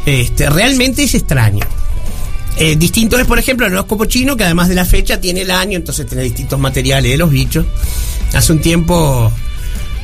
Este, 0.06 0.50
realmente 0.50 1.04
es 1.04 1.16
extraño. 1.16 1.66
Eh, 2.58 2.76
distinto 2.76 3.20
es, 3.20 3.28
por 3.28 3.38
ejemplo, 3.38 3.68
el 3.68 3.74
horóscopo 3.74 4.06
chino, 4.06 4.36
que 4.36 4.44
además 4.44 4.68
de 4.68 4.76
la 4.76 4.86
fecha 4.86 5.22
tiene 5.22 5.42
el 5.42 5.52
año, 5.52 5.78
entonces 5.78 6.08
tiene 6.08 6.24
distintos 6.24 6.60
materiales 6.60 7.12
de 7.12 7.18
los 7.18 7.30
bichos. 7.30 7.66
Hace 8.34 8.52
un 8.52 8.60
tiempo 8.60 9.32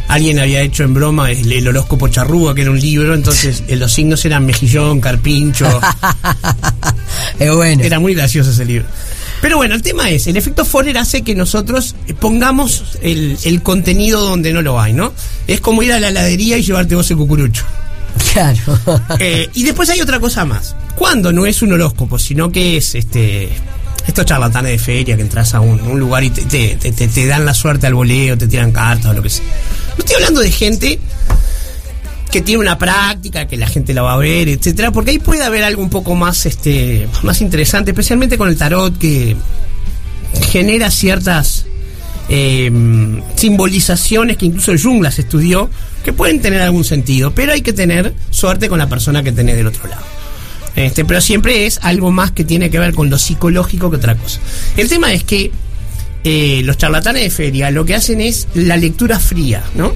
alguien 0.07 0.39
había 0.39 0.61
hecho 0.61 0.83
en 0.83 0.93
broma 0.93 1.31
el, 1.31 1.51
el 1.51 1.67
horóscopo 1.67 2.07
charrúa, 2.07 2.53
que 2.53 2.61
era 2.61 2.71
un 2.71 2.79
libro, 2.79 3.15
entonces 3.15 3.63
eh, 3.67 3.75
los 3.75 3.91
signos 3.91 4.23
eran 4.25 4.45
mejillón, 4.45 5.01
carpincho. 5.01 5.67
Bueno. 7.39 7.83
Era 7.83 7.99
muy 7.99 8.13
gracioso 8.13 8.51
ese 8.51 8.63
libro. 8.63 8.85
Pero 9.43 9.57
bueno, 9.57 9.75
el 9.75 9.81
tema 9.83 10.09
es, 10.09 10.25
el 10.27 10.37
efecto 10.37 10.63
Forer 10.63 10.97
hace 10.97 11.21
que 11.21 11.35
nosotros 11.35 11.95
pongamos 12.21 12.97
el, 13.01 13.37
el 13.43 13.61
contenido 13.61 14.21
donde 14.21 14.53
no 14.53 14.61
lo 14.61 14.79
hay, 14.79 14.93
¿no? 14.93 15.13
Es 15.47 15.59
como 15.59 15.83
ir 15.83 15.91
a 15.91 15.99
la 15.99 16.07
heladería 16.07 16.57
y 16.57 16.63
llevarte 16.63 16.95
vos 16.95 17.11
el 17.11 17.17
cucurucho. 17.17 17.65
Claro. 18.31 18.79
Eh, 19.19 19.49
y 19.53 19.63
después 19.63 19.89
hay 19.89 19.99
otra 20.01 20.19
cosa 20.19 20.45
más. 20.45 20.75
Cuando 20.95 21.31
no 21.33 21.45
es 21.45 21.61
un 21.61 21.73
horóscopo, 21.73 22.17
sino 22.17 22.51
que 22.51 22.77
es 22.77 22.95
este 22.95 23.49
estos 24.07 24.25
charlatanes 24.25 24.71
de 24.73 24.79
feria 24.79 25.15
que 25.15 25.21
entras 25.21 25.53
a 25.53 25.59
un, 25.61 25.79
un 25.81 25.99
lugar 25.99 26.23
y 26.23 26.29
te, 26.29 26.41
te- 26.43 26.75
te- 26.77 26.91
te- 26.91 27.07
te 27.07 27.25
dan 27.25 27.45
la 27.45 27.53
suerte 27.53 27.87
al 27.87 27.93
voleo, 27.93 28.37
te 28.37 28.47
tiran 28.47 28.71
cartas 28.71 29.07
o 29.11 29.13
lo 29.13 29.21
que 29.21 29.29
sea. 29.29 29.45
No 29.45 29.99
estoy 29.99 30.15
hablando 30.15 30.41
de 30.41 30.51
gente 30.51 30.99
que 32.33 32.41
tiene 32.41 32.61
una 32.61 32.79
práctica, 32.79 33.45
que 33.45 33.57
la 33.57 33.67
gente 33.67 33.93
la 33.93 34.01
va 34.01 34.13
a 34.13 34.17
ver, 34.17 34.49
etcétera, 34.49 34.91
porque 34.91 35.11
ahí 35.11 35.19
puede 35.19 35.43
haber 35.43 35.63
algo 35.63 35.83
un 35.83 35.91
poco 35.91 36.15
más 36.15 36.47
este 36.47 37.07
más 37.21 37.41
interesante, 37.41 37.91
especialmente 37.91 38.39
con 38.39 38.49
el 38.49 38.57
tarot 38.57 38.97
que 38.97 39.37
genera 40.49 40.89
ciertas 40.89 41.67
eh, 42.29 42.71
simbolizaciones 43.35 44.37
que 44.37 44.47
incluso 44.47 44.71
Jung 44.75 45.03
las 45.03 45.19
estudió, 45.19 45.69
que 46.03 46.11
pueden 46.11 46.41
tener 46.41 46.61
algún 46.61 46.83
sentido, 46.83 47.35
pero 47.35 47.51
hay 47.51 47.61
que 47.61 47.71
tener 47.71 48.15
suerte 48.31 48.67
con 48.67 48.79
la 48.79 48.89
persona 48.89 49.21
que 49.21 49.31
tenés 49.31 49.55
del 49.55 49.67
otro 49.67 49.87
lado. 49.87 50.01
Este, 50.75 51.05
pero 51.05 51.21
siempre 51.21 51.67
es 51.67 51.77
algo 51.83 52.09
más 52.09 52.31
que 52.31 52.43
tiene 52.43 52.71
que 52.71 52.79
ver 52.79 52.95
con 52.95 53.11
lo 53.11 53.19
psicológico 53.19 53.91
que 53.91 53.97
otra 53.97 54.15
cosa. 54.15 54.39
El 54.75 54.89
tema 54.89 55.13
es 55.13 55.23
que 55.23 55.51
eh, 56.23 56.61
los 56.63 56.77
charlatanes 56.77 57.23
de 57.23 57.29
feria 57.29 57.69
lo 57.69 57.85
que 57.85 57.95
hacen 57.95 58.21
es 58.21 58.47
la 58.53 58.77
lectura 58.77 59.19
fría, 59.19 59.63
¿no? 59.75 59.93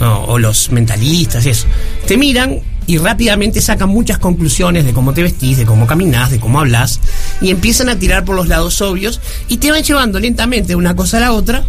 O, 0.00 0.38
los 0.38 0.72
mentalistas, 0.72 1.44
eso. 1.44 1.66
Te 2.06 2.16
miran 2.16 2.58
y 2.86 2.96
rápidamente 2.96 3.60
sacan 3.60 3.90
muchas 3.90 4.18
conclusiones 4.18 4.86
de 4.86 4.92
cómo 4.92 5.12
te 5.12 5.22
vestís, 5.22 5.58
de 5.58 5.66
cómo 5.66 5.86
caminás, 5.86 6.30
de 6.30 6.40
cómo 6.40 6.58
hablas, 6.58 7.00
y 7.42 7.50
empiezan 7.50 7.90
a 7.90 7.98
tirar 7.98 8.24
por 8.24 8.34
los 8.34 8.48
lados 8.48 8.80
obvios 8.80 9.20
y 9.46 9.58
te 9.58 9.70
van 9.70 9.82
llevando 9.82 10.18
lentamente 10.18 10.68
de 10.68 10.76
una 10.76 10.96
cosa 10.96 11.18
a 11.18 11.20
la 11.20 11.32
otra 11.32 11.64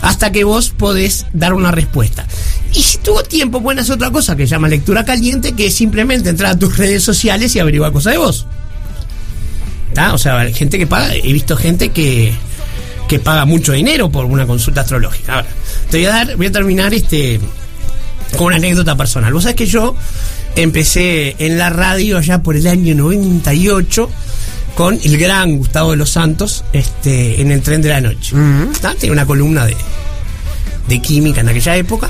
hasta 0.00 0.32
que 0.32 0.44
vos 0.44 0.70
podés 0.70 1.26
dar 1.32 1.52
una 1.52 1.72
respuesta. 1.72 2.24
Y 2.72 2.80
si 2.82 2.98
tuvo 2.98 3.22
tiempo, 3.24 3.60
pueden 3.60 3.80
hacer 3.80 3.96
otra 3.96 4.10
cosa 4.10 4.36
que 4.36 4.46
se 4.46 4.52
llama 4.52 4.68
lectura 4.68 5.04
caliente, 5.04 5.52
que 5.52 5.66
es 5.66 5.74
simplemente 5.74 6.30
entrar 6.30 6.52
a 6.52 6.58
tus 6.58 6.78
redes 6.78 7.02
sociales 7.02 7.54
y 7.56 7.58
averiguar 7.58 7.92
cosas 7.92 8.12
de 8.12 8.18
vos. 8.18 8.46
O 10.12 10.18
sea, 10.18 10.50
gente 10.52 10.78
que 10.78 10.86
paga, 10.86 11.14
he 11.14 11.32
visto 11.32 11.56
gente 11.56 11.90
que, 11.90 12.32
que 13.10 13.18
paga 13.18 13.44
mucho 13.44 13.72
dinero 13.72 14.08
por 14.08 14.24
una 14.24 14.46
consulta 14.46 14.82
astrológica. 14.82 15.34
Ahora, 15.34 15.48
te 15.90 15.96
voy 15.96 16.06
a 16.06 16.10
dar, 16.10 16.36
voy 16.36 16.46
a 16.46 16.52
terminar 16.52 16.94
este 16.94 17.40
con 18.36 18.46
una 18.46 18.56
anécdota 18.56 18.96
personal. 18.96 19.32
Vos 19.32 19.42
sabés 19.42 19.56
que 19.56 19.66
yo 19.66 19.96
empecé 20.54 21.34
en 21.40 21.58
la 21.58 21.70
radio 21.70 22.18
allá 22.18 22.40
por 22.40 22.54
el 22.54 22.68
año 22.68 22.94
98 22.94 24.08
con 24.76 24.96
el 25.02 25.18
gran 25.18 25.56
Gustavo 25.56 25.90
de 25.90 25.96
los 25.96 26.10
Santos 26.10 26.62
este, 26.72 27.40
en 27.40 27.50
el 27.50 27.62
tren 27.62 27.82
de 27.82 27.88
la 27.88 28.00
noche. 28.00 28.36
¿Tá? 28.80 28.94
Tenía 28.94 29.12
una 29.12 29.26
columna 29.26 29.66
de, 29.66 29.74
de 30.86 31.02
química 31.02 31.40
en 31.40 31.48
aquella 31.48 31.74
época. 31.74 32.08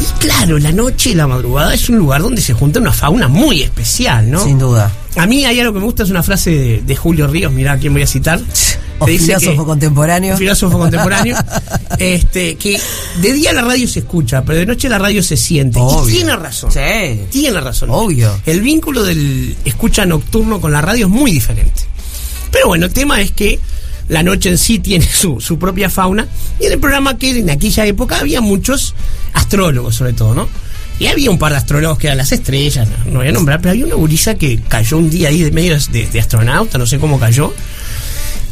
Y 0.00 0.18
claro, 0.18 0.58
la 0.58 0.72
noche 0.72 1.10
y 1.10 1.14
la 1.14 1.28
madrugada 1.28 1.74
es 1.74 1.88
un 1.88 1.98
lugar 1.98 2.22
donde 2.22 2.42
se 2.42 2.54
junta 2.54 2.80
una 2.80 2.92
fauna 2.92 3.28
muy 3.28 3.62
especial, 3.62 4.28
¿no? 4.28 4.42
Sin 4.42 4.58
duda. 4.58 4.90
A 5.14 5.28
mí 5.28 5.44
hay 5.44 5.60
algo 5.60 5.74
que 5.74 5.78
me 5.78 5.84
gusta, 5.84 6.02
es 6.02 6.10
una 6.10 6.24
frase 6.24 6.50
de, 6.50 6.82
de 6.84 6.96
Julio 6.96 7.28
Ríos, 7.28 7.52
mirá 7.52 7.74
a 7.74 7.78
quién 7.78 7.92
voy 7.92 8.02
a 8.02 8.08
citar. 8.08 8.40
O 8.98 9.06
dice 9.06 9.24
filósofo 9.26 9.62
que- 9.62 9.66
contemporáneo. 9.66 10.36
filósofo 10.36 10.78
contemporáneo, 10.78 11.36
este, 11.98 12.54
que 12.56 12.80
de 13.20 13.32
día 13.32 13.52
la 13.52 13.62
radio 13.62 13.88
se 13.88 14.00
escucha, 14.00 14.42
pero 14.44 14.58
de 14.60 14.66
noche 14.66 14.88
la 14.88 14.98
radio 14.98 15.22
se 15.22 15.36
siente. 15.36 15.78
Obvio. 15.80 16.08
Y 16.08 16.12
tiene 16.18 16.36
razón. 16.36 16.70
Sí. 16.70 17.20
Tiene 17.30 17.60
razón. 17.60 17.88
Obvio. 17.90 18.40
El 18.46 18.60
vínculo 18.60 19.02
del 19.02 19.56
escucha 19.64 20.04
nocturno 20.06 20.60
con 20.60 20.72
la 20.72 20.80
radio 20.80 21.06
es 21.06 21.12
muy 21.12 21.32
diferente. 21.32 21.82
Pero 22.50 22.68
bueno, 22.68 22.86
el 22.86 22.92
tema 22.92 23.20
es 23.20 23.32
que 23.32 23.58
la 24.08 24.22
noche 24.22 24.50
en 24.50 24.58
sí 24.58 24.78
tiene 24.78 25.06
su, 25.10 25.40
su 25.40 25.58
propia 25.58 25.88
fauna. 25.90 26.26
Y 26.60 26.66
en 26.66 26.72
el 26.72 26.78
programa 26.78 27.16
que 27.18 27.30
en 27.38 27.50
aquella 27.50 27.86
época 27.86 28.18
había 28.20 28.40
muchos 28.40 28.94
astrólogos, 29.32 29.94
sobre 29.96 30.12
todo, 30.12 30.34
¿no? 30.34 30.48
Y 30.98 31.06
había 31.06 31.30
un 31.30 31.38
par 31.38 31.52
de 31.52 31.58
astrólogos 31.58 31.98
que 31.98 32.06
eran 32.08 32.18
las 32.18 32.30
estrellas, 32.30 32.86
no, 33.06 33.10
no 33.12 33.18
voy 33.20 33.28
a 33.28 33.32
nombrar, 33.32 33.60
pero 33.60 33.70
había 33.72 33.86
una 33.86 33.94
gurisa 33.96 34.34
que 34.34 34.60
cayó 34.68 34.98
un 34.98 35.10
día 35.10 35.30
ahí 35.30 35.42
de 35.42 35.50
medio 35.50 35.76
de, 35.90 36.06
de 36.06 36.20
astronauta, 36.20 36.78
no 36.78 36.86
sé 36.86 36.98
cómo 36.98 37.18
cayó. 37.18 37.52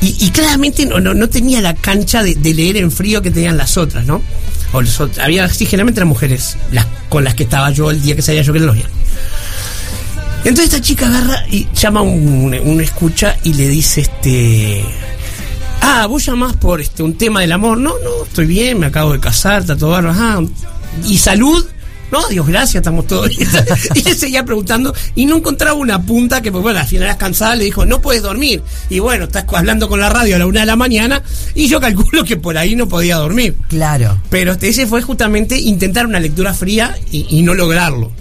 Y, 0.00 0.16
y 0.18 0.30
claramente 0.30 0.86
no, 0.86 0.98
no, 0.98 1.12
no 1.12 1.28
tenía 1.28 1.60
la 1.60 1.74
cancha 1.74 2.22
de, 2.22 2.34
leer 2.54 2.78
en 2.78 2.90
frío 2.90 3.20
que 3.20 3.30
tenían 3.30 3.56
las 3.56 3.76
otras, 3.76 4.06
¿no? 4.06 4.22
O 4.72 4.80
los 4.80 5.00
había, 5.18 5.48
sí, 5.48 5.66
generalmente 5.66 6.00
eran 6.00 6.08
mujeres 6.08 6.56
las 6.72 6.86
con 7.08 7.24
las 7.24 7.34
que 7.34 7.42
estaba 7.42 7.70
yo 7.70 7.90
el 7.90 8.00
día 8.00 8.16
que 8.16 8.22
salía 8.22 8.42
yo 8.42 8.52
que 8.52 8.60
los 8.60 8.74
viernes. 8.74 8.96
Entonces 10.44 10.66
esta 10.66 10.80
chica 10.80 11.06
agarra 11.06 11.44
y 11.50 11.68
llama 11.74 12.00
a 12.00 12.02
un, 12.04 12.80
escucha 12.80 13.36
y 13.42 13.52
le 13.52 13.68
dice 13.68 14.00
este 14.00 14.82
ah, 15.82 16.06
vos 16.06 16.24
llamás 16.24 16.56
por 16.56 16.80
este 16.80 17.02
un 17.02 17.18
tema 17.18 17.40
del 17.40 17.52
amor, 17.52 17.76
no, 17.76 17.92
no, 18.02 18.24
estoy 18.24 18.46
bien, 18.46 18.78
me 18.78 18.86
acabo 18.86 19.12
de 19.12 19.20
casar, 19.20 19.60
está 19.60 19.76
todo 19.76 19.90
bárbaro, 19.90 20.12
ajá, 20.12 20.40
y 21.06 21.18
salud, 21.18 21.66
no, 22.12 22.26
Dios 22.28 22.46
gracias, 22.46 22.76
estamos 22.76 23.06
todos 23.06 23.28
bien. 23.28 23.48
y 23.94 24.02
le 24.02 24.14
seguía 24.14 24.44
preguntando 24.44 24.94
y 25.14 25.26
no 25.26 25.36
encontraba 25.36 25.74
una 25.74 26.02
punta 26.02 26.40
que, 26.42 26.50
pues 26.50 26.62
bueno, 26.62 26.78
al 26.80 26.86
final 26.86 27.04
eras 27.04 27.16
cansada, 27.16 27.54
le 27.56 27.64
dijo, 27.64 27.84
no 27.86 28.00
puedes 28.00 28.22
dormir. 28.22 28.62
Y 28.88 28.98
bueno, 28.98 29.24
estás 29.24 29.44
hablando 29.52 29.88
con 29.88 30.00
la 30.00 30.08
radio 30.08 30.36
a 30.36 30.38
la 30.38 30.46
una 30.46 30.60
de 30.60 30.66
la 30.66 30.76
mañana 30.76 31.22
y 31.54 31.68
yo 31.68 31.80
calculo 31.80 32.24
que 32.24 32.36
por 32.36 32.58
ahí 32.58 32.74
no 32.76 32.88
podía 32.88 33.16
dormir. 33.16 33.56
Claro. 33.68 34.20
Pero 34.30 34.52
este, 34.52 34.68
ese 34.68 34.86
fue 34.86 35.02
justamente 35.02 35.58
intentar 35.58 36.06
una 36.06 36.20
lectura 36.20 36.52
fría 36.54 36.96
y, 37.10 37.26
y 37.30 37.42
no 37.42 37.54
lograrlo. 37.54 38.12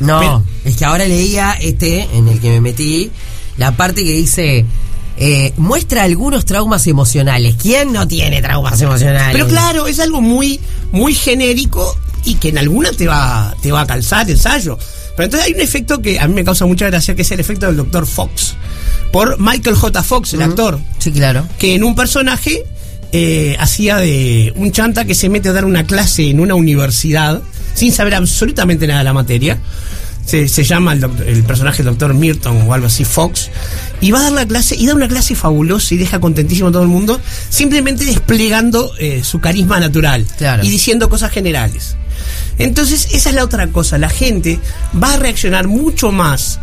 No, 0.00 0.18
Pero- 0.20 0.44
es 0.64 0.76
que 0.76 0.84
ahora 0.84 1.06
leía 1.06 1.52
este 1.60 2.08
en 2.14 2.28
el 2.28 2.40
que 2.40 2.50
me 2.50 2.60
metí, 2.60 3.10
la 3.58 3.72
parte 3.72 4.02
que 4.02 4.12
dice, 4.12 4.64
eh, 5.18 5.52
muestra 5.58 6.04
algunos 6.04 6.46
traumas 6.46 6.86
emocionales. 6.86 7.56
¿Quién 7.60 7.92
no 7.92 8.08
tiene 8.08 8.40
traumas 8.40 8.80
emocionales? 8.80 9.32
Pero 9.32 9.46
claro, 9.48 9.86
es 9.86 10.00
algo 10.00 10.22
muy, 10.22 10.58
muy 10.92 11.14
genérico 11.14 11.94
y 12.24 12.34
que 12.34 12.48
en 12.50 12.58
alguna 12.58 12.90
te 12.92 13.06
va, 13.06 13.54
te 13.62 13.72
va 13.72 13.82
a 13.82 13.86
calzar 13.86 14.26
el 14.26 14.32
ensayo. 14.36 14.78
Pero 15.16 15.24
entonces 15.26 15.46
hay 15.48 15.54
un 15.54 15.60
efecto 15.60 16.00
que 16.00 16.18
a 16.20 16.26
mí 16.28 16.34
me 16.34 16.44
causa 16.44 16.64
mucha 16.66 16.86
gracia, 16.86 17.14
que 17.14 17.22
es 17.22 17.30
el 17.30 17.40
efecto 17.40 17.66
del 17.66 17.76
Dr. 17.76 18.06
Fox. 18.06 18.54
Por 19.12 19.38
Michael 19.40 19.76
J. 19.76 20.02
Fox, 20.02 20.34
el 20.34 20.42
actor, 20.42 20.78
Sí, 20.98 21.10
claro. 21.10 21.46
que 21.58 21.74
en 21.74 21.82
un 21.84 21.94
personaje 21.94 22.64
eh, 23.12 23.56
hacía 23.58 23.96
de 23.96 24.52
un 24.56 24.70
chanta 24.72 25.04
que 25.04 25.14
se 25.14 25.28
mete 25.28 25.48
a 25.48 25.52
dar 25.52 25.64
una 25.64 25.84
clase 25.84 26.30
en 26.30 26.38
una 26.40 26.54
universidad 26.54 27.42
sin 27.74 27.92
saber 27.92 28.14
absolutamente 28.14 28.86
nada 28.86 29.00
de 29.00 29.04
la 29.04 29.12
materia. 29.12 29.58
Se, 30.24 30.46
se 30.46 30.62
llama 30.62 30.92
el, 30.92 31.00
doc- 31.00 31.18
el 31.26 31.42
personaje 31.42 31.82
doctor 31.82 32.14
Milton 32.14 32.62
o 32.68 32.72
algo 32.74 32.86
así, 32.86 33.04
Fox, 33.04 33.50
y 34.00 34.12
va 34.12 34.20
a 34.20 34.22
dar 34.24 34.32
la 34.32 34.46
clase, 34.46 34.76
y 34.76 34.86
da 34.86 34.94
una 34.94 35.08
clase 35.08 35.34
fabulosa 35.34 35.92
y 35.94 35.98
deja 35.98 36.20
contentísimo 36.20 36.68
a 36.68 36.72
todo 36.72 36.82
el 36.82 36.88
mundo, 36.88 37.20
simplemente 37.48 38.04
desplegando 38.04 38.92
eh, 39.00 39.22
su 39.24 39.40
carisma 39.40 39.80
natural 39.80 40.24
Claro. 40.38 40.62
y 40.64 40.68
diciendo 40.70 41.08
cosas 41.08 41.32
generales. 41.32 41.96
Entonces, 42.58 43.08
esa 43.12 43.30
es 43.30 43.34
la 43.34 43.44
otra 43.44 43.66
cosa, 43.68 43.98
la 43.98 44.08
gente 44.10 44.58
va 45.02 45.14
a 45.14 45.16
reaccionar 45.16 45.66
mucho 45.68 46.12
más 46.12 46.58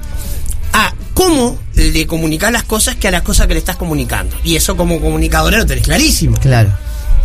a 0.73 0.93
cómo 1.13 1.57
le 1.75 2.05
comunicar 2.05 2.51
las 2.51 2.63
cosas 2.63 2.95
que 2.95 3.07
a 3.07 3.11
las 3.11 3.21
cosas 3.23 3.47
que 3.47 3.53
le 3.53 3.59
estás 3.59 3.77
comunicando. 3.77 4.35
Y 4.43 4.55
eso 4.55 4.75
como 4.77 4.99
comunicadora 4.99 5.57
lo 5.57 5.65
tenés 5.65 5.83
clarísimo. 5.83 6.37
Claro. 6.37 6.71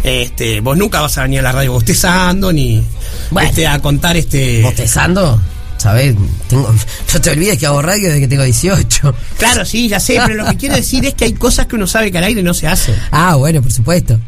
Este, 0.02 0.60
vos 0.60 0.76
nunca 0.76 1.00
vas 1.00 1.16
a 1.18 1.22
venir 1.22 1.40
a 1.40 1.42
la 1.42 1.52
radio 1.52 1.72
bostezando 1.72 2.52
ni 2.52 2.82
Bueno. 3.30 3.48
este, 3.48 3.66
a 3.66 3.78
contar 3.80 4.16
este. 4.16 4.62
¿Bostezando? 4.62 5.40
¿Sabes? 5.76 6.14
Tengo, 6.48 6.72
no 7.14 7.20
te 7.20 7.30
olvides 7.30 7.58
que 7.58 7.66
hago 7.66 7.82
radio 7.82 8.08
desde 8.08 8.20
que 8.20 8.28
tengo 8.28 8.42
18. 8.44 9.14
Claro, 9.38 9.64
sí, 9.64 9.88
ya 9.88 10.00
sé, 10.00 10.18
pero 10.26 10.42
lo 10.42 10.46
que 10.50 10.56
quiero 10.56 10.76
decir 10.76 11.04
es 11.04 11.14
que 11.14 11.24
hay 11.26 11.32
cosas 11.34 11.66
que 11.66 11.76
uno 11.76 11.86
sabe 11.86 12.10
que 12.10 12.18
al 12.18 12.24
aire 12.24 12.42
no 12.42 12.54
se 12.54 12.66
hacen. 12.68 12.94
Ah, 13.10 13.34
bueno, 13.36 13.60
por 13.62 13.72
supuesto. 13.72 14.18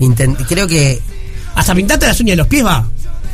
Intent- 0.00 0.44
creo 0.48 0.66
que 0.66 1.00
Hasta 1.54 1.74
pintarte 1.74 2.06
las 2.06 2.18
uñas 2.20 2.32
de 2.32 2.36
los 2.36 2.46
pies 2.46 2.64
va. 2.64 2.88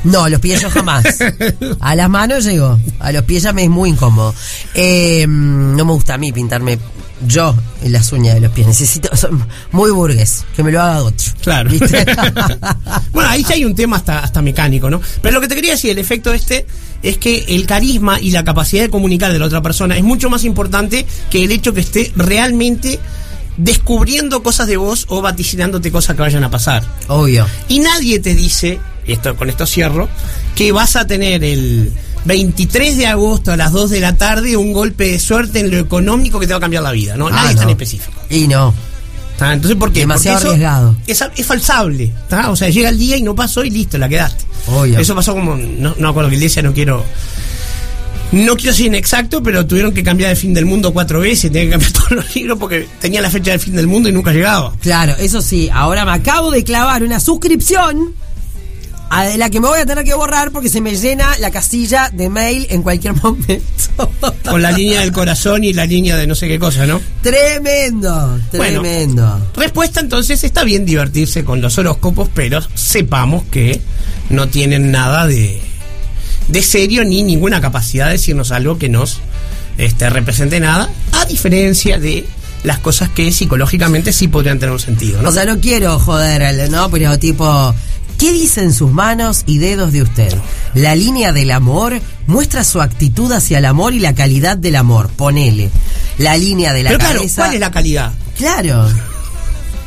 No, 0.06 0.28
los 0.28 0.40
pies 0.40 0.60
yo 0.60 0.70
jamás. 0.70 1.04
A 1.80 1.94
las 1.94 2.08
manos 2.08 2.44
llego. 2.44 2.78
A 3.00 3.12
los 3.12 3.24
pies 3.24 3.42
ya 3.42 3.52
me 3.52 3.64
es 3.64 3.70
muy 3.70 3.90
incómodo. 3.90 4.34
Eh, 4.74 5.26
no 5.26 5.84
me 5.84 5.92
gusta 5.92 6.14
a 6.14 6.18
mí 6.18 6.32
pintarme 6.32 6.78
yo 7.26 7.54
en 7.82 7.92
las 7.92 8.12
uñas 8.12 8.34
de 8.34 8.40
los 8.40 8.52
pies. 8.52 8.66
Necesito. 8.66 9.10
Muy 9.72 9.90
burgués. 9.90 10.44
Que 10.54 10.62
me 10.62 10.70
lo 10.70 10.80
haga 10.80 11.02
otro. 11.02 11.32
Claro. 11.42 11.70
¿Viste? 11.70 12.04
bueno, 13.12 13.30
ahí 13.30 13.42
ya 13.42 13.54
hay 13.54 13.64
un 13.64 13.74
tema 13.74 13.96
hasta, 13.96 14.20
hasta 14.20 14.42
mecánico, 14.42 14.88
¿no? 14.88 15.00
Pero 15.22 15.34
lo 15.34 15.40
que 15.40 15.48
te 15.48 15.54
quería 15.54 15.72
decir, 15.72 15.90
el 15.90 15.98
efecto 15.98 16.32
este, 16.32 16.66
es 17.02 17.18
que 17.18 17.44
el 17.48 17.66
carisma 17.66 18.20
y 18.20 18.30
la 18.30 18.44
capacidad 18.44 18.82
de 18.82 18.90
comunicar 18.90 19.32
de 19.32 19.38
la 19.38 19.46
otra 19.46 19.62
persona 19.62 19.96
es 19.96 20.04
mucho 20.04 20.30
más 20.30 20.44
importante 20.44 21.06
que 21.30 21.44
el 21.44 21.52
hecho 21.52 21.72
que 21.72 21.80
esté 21.80 22.12
realmente 22.16 23.00
descubriendo 23.56 24.42
cosas 24.42 24.66
de 24.66 24.76
vos 24.76 25.06
o 25.08 25.22
vaticinándote 25.22 25.90
cosas 25.90 26.14
que 26.14 26.22
vayan 26.22 26.44
a 26.44 26.50
pasar. 26.50 26.84
Obvio. 27.08 27.46
Y 27.68 27.80
nadie 27.80 28.20
te 28.20 28.34
dice, 28.34 28.78
y 29.06 29.12
esto 29.12 29.36
con 29.36 29.48
esto 29.48 29.66
cierro, 29.66 30.08
que 30.54 30.72
vas 30.72 30.96
a 30.96 31.06
tener 31.06 31.44
el 31.44 31.92
23 32.24 32.96
de 32.96 33.06
agosto 33.06 33.52
a 33.52 33.56
las 33.56 33.72
2 33.72 33.90
de 33.90 34.00
la 34.00 34.16
tarde 34.16 34.56
un 34.56 34.72
golpe 34.72 35.12
de 35.12 35.18
suerte 35.18 35.60
en 35.60 35.70
lo 35.70 35.78
económico 35.78 36.40
que 36.40 36.46
te 36.46 36.52
va 36.52 36.58
a 36.58 36.60
cambiar 36.60 36.82
la 36.82 36.92
vida, 36.92 37.16
¿no? 37.16 37.28
Ah, 37.28 37.30
nadie 37.30 37.50
es 37.50 37.56
tan 37.56 37.70
específico. 37.70 38.20
Y 38.28 38.48
no. 38.48 38.74
¿tá? 39.38 39.52
Entonces, 39.52 39.78
¿por 39.78 39.92
qué? 39.92 40.00
Demasiado 40.00 40.38
Porque 40.38 40.48
arriesgado. 40.54 40.96
Es, 41.06 41.24
es 41.36 41.46
falsable. 41.46 42.12
¿tá? 42.28 42.50
O 42.50 42.56
sea, 42.56 42.68
llega 42.68 42.88
el 42.88 42.98
día 42.98 43.16
y 43.16 43.22
no 43.22 43.34
pasó 43.34 43.64
y 43.64 43.70
listo, 43.70 43.96
la 43.98 44.08
quedaste. 44.08 44.44
Obvio. 44.68 44.98
Eso 44.98 45.14
pasó 45.14 45.34
como, 45.34 45.54
no, 45.56 45.94
no 45.98 46.08
acuerdo 46.08 46.30
que 46.30 46.36
iglesia, 46.36 46.62
no 46.62 46.72
quiero... 46.72 47.04
No 48.32 48.56
quiero 48.56 48.74
ser 48.74 48.86
inexacto, 48.86 49.40
pero 49.40 49.64
tuvieron 49.64 49.94
que 49.94 50.02
cambiar 50.02 50.32
el 50.32 50.36
fin 50.36 50.52
del 50.52 50.66
mundo 50.66 50.92
cuatro 50.92 51.20
veces, 51.20 51.52
tenían 51.52 51.66
que 51.66 51.70
cambiar 51.70 51.92
todos 51.92 52.10
los 52.10 52.34
libros 52.34 52.58
porque 52.58 52.88
tenía 53.00 53.20
la 53.20 53.30
fecha 53.30 53.52
del 53.52 53.60
fin 53.60 53.76
del 53.76 53.86
mundo 53.86 54.08
y 54.08 54.12
nunca 54.12 54.32
llegaba. 54.32 54.72
Claro, 54.80 55.14
eso 55.18 55.40
sí. 55.40 55.70
Ahora 55.72 56.04
me 56.04 56.10
acabo 56.10 56.50
de 56.50 56.64
clavar 56.64 57.04
una 57.04 57.20
suscripción. 57.20 58.14
A 59.08 59.24
de 59.24 59.38
la 59.38 59.50
que 59.50 59.60
me 59.60 59.68
voy 59.68 59.78
a 59.78 59.86
tener 59.86 60.04
que 60.04 60.14
borrar 60.14 60.50
porque 60.50 60.68
se 60.68 60.80
me 60.80 60.96
llena 60.96 61.36
la 61.38 61.50
casilla 61.52 62.10
de 62.12 62.28
mail 62.28 62.66
en 62.70 62.82
cualquier 62.82 63.14
momento. 63.22 64.10
Con 64.48 64.60
la 64.62 64.72
línea 64.72 65.00
del 65.00 65.12
corazón 65.12 65.62
y 65.64 65.72
la 65.72 65.86
línea 65.86 66.16
de 66.16 66.26
no 66.26 66.34
sé 66.34 66.48
qué 66.48 66.58
cosa, 66.58 66.86
¿no? 66.86 67.00
Tremendo, 67.22 68.38
Bueno. 68.52 68.80
tremendo. 68.82 69.40
Respuesta 69.56 70.00
entonces, 70.00 70.42
está 70.44 70.64
bien 70.64 70.84
divertirse 70.84 71.44
con 71.44 71.60
los 71.60 71.78
horóscopos, 71.78 72.28
pero 72.34 72.60
sepamos 72.74 73.44
que 73.50 73.80
no 74.30 74.48
tienen 74.48 74.90
nada 74.90 75.26
de, 75.26 75.60
de 76.48 76.62
serio 76.62 77.04
ni 77.04 77.22
ninguna 77.22 77.60
capacidad 77.60 78.06
de 78.06 78.12
decirnos 78.12 78.50
algo 78.50 78.78
que 78.78 78.88
nos 78.88 79.20
este, 79.78 80.10
represente 80.10 80.58
nada, 80.60 80.90
a 81.12 81.24
diferencia 81.26 81.98
de 81.98 82.26
las 82.64 82.78
cosas 82.80 83.10
que 83.10 83.30
psicológicamente 83.30 84.12
sí 84.12 84.26
podrían 84.28 84.58
tener 84.58 84.72
un 84.72 84.80
sentido, 84.80 85.22
¿no? 85.22 85.28
O 85.28 85.32
sea, 85.32 85.44
no 85.44 85.60
quiero 85.60 85.98
joder, 86.00 86.42
al- 86.42 86.70
¿no? 86.70 86.90
Pero 86.90 87.18
tipo, 87.18 87.74
¿qué 88.18 88.32
dicen 88.32 88.72
sus 88.72 88.90
manos 88.92 89.42
y 89.46 89.58
dedos 89.58 89.92
de 89.92 90.02
usted? 90.02 90.34
La 90.74 90.94
línea 90.94 91.32
del 91.32 91.50
amor 91.50 92.00
muestra 92.26 92.64
su 92.64 92.80
actitud 92.80 93.30
hacia 93.32 93.58
el 93.58 93.64
amor 93.64 93.94
y 93.94 94.00
la 94.00 94.14
calidad 94.14 94.56
del 94.56 94.76
amor. 94.76 95.08
Ponele. 95.08 95.70
La 96.18 96.36
línea 96.36 96.72
de 96.72 96.82
la 96.82 96.90
pero 96.90 96.98
claro, 97.00 97.18
cabeza. 97.18 97.42
¿cuál 97.42 97.54
es 97.54 97.60
la 97.60 97.70
calidad? 97.70 98.12
Claro. 98.36 98.88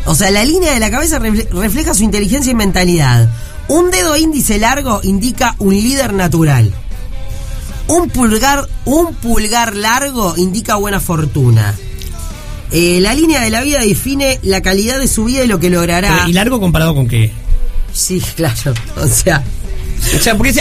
O 0.05 0.15
sea, 0.15 0.31
la 0.31 0.43
línea 0.45 0.73
de 0.73 0.79
la 0.79 0.89
cabeza 0.89 1.19
refle- 1.19 1.47
refleja 1.49 1.93
su 1.93 2.03
inteligencia 2.03 2.51
y 2.51 2.55
mentalidad. 2.55 3.29
Un 3.67 3.91
dedo 3.91 4.15
índice 4.15 4.57
largo 4.57 5.01
indica 5.03 5.55
un 5.59 5.73
líder 5.75 6.13
natural. 6.13 6.73
Un 7.87 8.09
pulgar, 8.09 8.67
un 8.85 9.13
pulgar 9.15 9.75
largo 9.75 10.35
indica 10.37 10.75
buena 10.75 10.99
fortuna. 10.99 11.75
Eh, 12.71 12.99
la 13.01 13.13
línea 13.15 13.41
de 13.41 13.49
la 13.49 13.61
vida 13.61 13.79
define 13.79 14.39
la 14.43 14.61
calidad 14.61 14.99
de 14.99 15.07
su 15.07 15.25
vida 15.25 15.43
y 15.43 15.47
lo 15.47 15.59
que 15.59 15.69
logrará. 15.71 16.25
¿Y 16.27 16.33
largo 16.33 16.59
comparado 16.59 16.93
con 16.93 17.07
qué? 17.07 17.31
Sí, 17.93 18.21
claro. 18.35 18.73
O 18.97 19.07
sea, 19.07 19.43
O 20.15 20.19
sea, 20.21 20.35
porque 20.37 20.53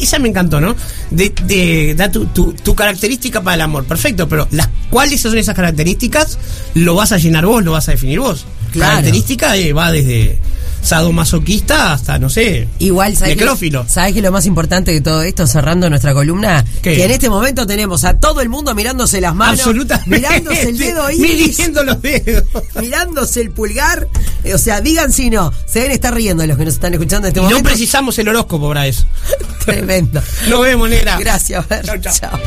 esa 0.00 0.18
me 0.18 0.28
encantó, 0.28 0.60
¿no? 0.60 0.76
De, 1.10 1.32
de- 1.44 1.94
da 1.96 2.10
tu, 2.12 2.26
tu, 2.26 2.52
tu 2.52 2.74
característica 2.74 3.40
para 3.42 3.54
el 3.56 3.60
amor, 3.62 3.84
perfecto, 3.84 4.28
pero 4.28 4.46
las 4.52 4.68
cuáles 4.90 5.20
son 5.20 5.36
esas 5.36 5.54
características 5.56 6.38
lo 6.74 6.94
vas 6.94 7.12
a 7.12 7.18
llenar 7.18 7.44
vos, 7.46 7.64
lo 7.64 7.72
vas 7.72 7.88
a 7.88 7.92
definir 7.92 8.20
vos. 8.20 8.44
Claro. 8.72 8.90
Característica 8.92 9.56
eh, 9.56 9.72
va 9.72 9.90
desde 9.90 10.38
sadomasoquista 10.82 11.92
hasta, 11.92 12.18
no 12.18 12.28
sé, 12.30 12.68
igual 12.78 13.16
sabes 13.16 13.34
que, 13.34 13.40
necrófilo. 13.40 13.84
¿sabés 13.88 14.14
que 14.14 14.22
lo 14.22 14.32
más 14.32 14.46
importante 14.46 14.92
de 14.92 15.00
todo 15.00 15.22
esto, 15.22 15.46
cerrando 15.46 15.88
nuestra 15.90 16.14
columna? 16.14 16.64
¿Qué? 16.82 16.94
Que 16.96 17.04
en 17.04 17.10
este 17.10 17.28
momento 17.30 17.66
tenemos 17.66 18.04
a 18.04 18.18
todo 18.18 18.40
el 18.40 18.48
mundo 18.48 18.74
mirándose 18.74 19.20
las 19.20 19.34
manos, 19.34 19.60
Absolutamente. 19.60 20.10
mirándose 20.10 20.62
el 20.68 20.78
dedo. 20.78 21.08
Midiendo 21.18 21.82
los 21.82 22.00
dedos. 22.02 22.44
mirándose 22.80 23.40
el 23.40 23.50
pulgar. 23.50 24.08
eh, 24.44 24.54
O 24.54 24.58
sea, 24.58 24.80
digan 24.80 25.12
si 25.12 25.30
no. 25.30 25.52
Se 25.66 25.80
deben 25.80 25.92
estar 25.92 26.14
riendo 26.14 26.46
los 26.46 26.56
que 26.56 26.64
nos 26.64 26.74
están 26.74 26.92
escuchando 26.94 27.26
en 27.28 27.30
este 27.30 27.40
Y 27.40 27.42
no 27.44 27.48
momento. 27.50 27.68
precisamos 27.68 28.18
el 28.18 28.28
horóscopo 28.28 28.68
para 28.68 28.86
eso. 28.86 29.04
Tremendo. 29.64 30.22
Nos 30.48 30.60
vemos, 30.62 30.88
negra. 30.88 31.18
Gracias, 31.18 31.64
Fer. 31.66 31.84
Chau, 31.84 31.98
chau. 32.00 32.12
Chao. 32.12 32.38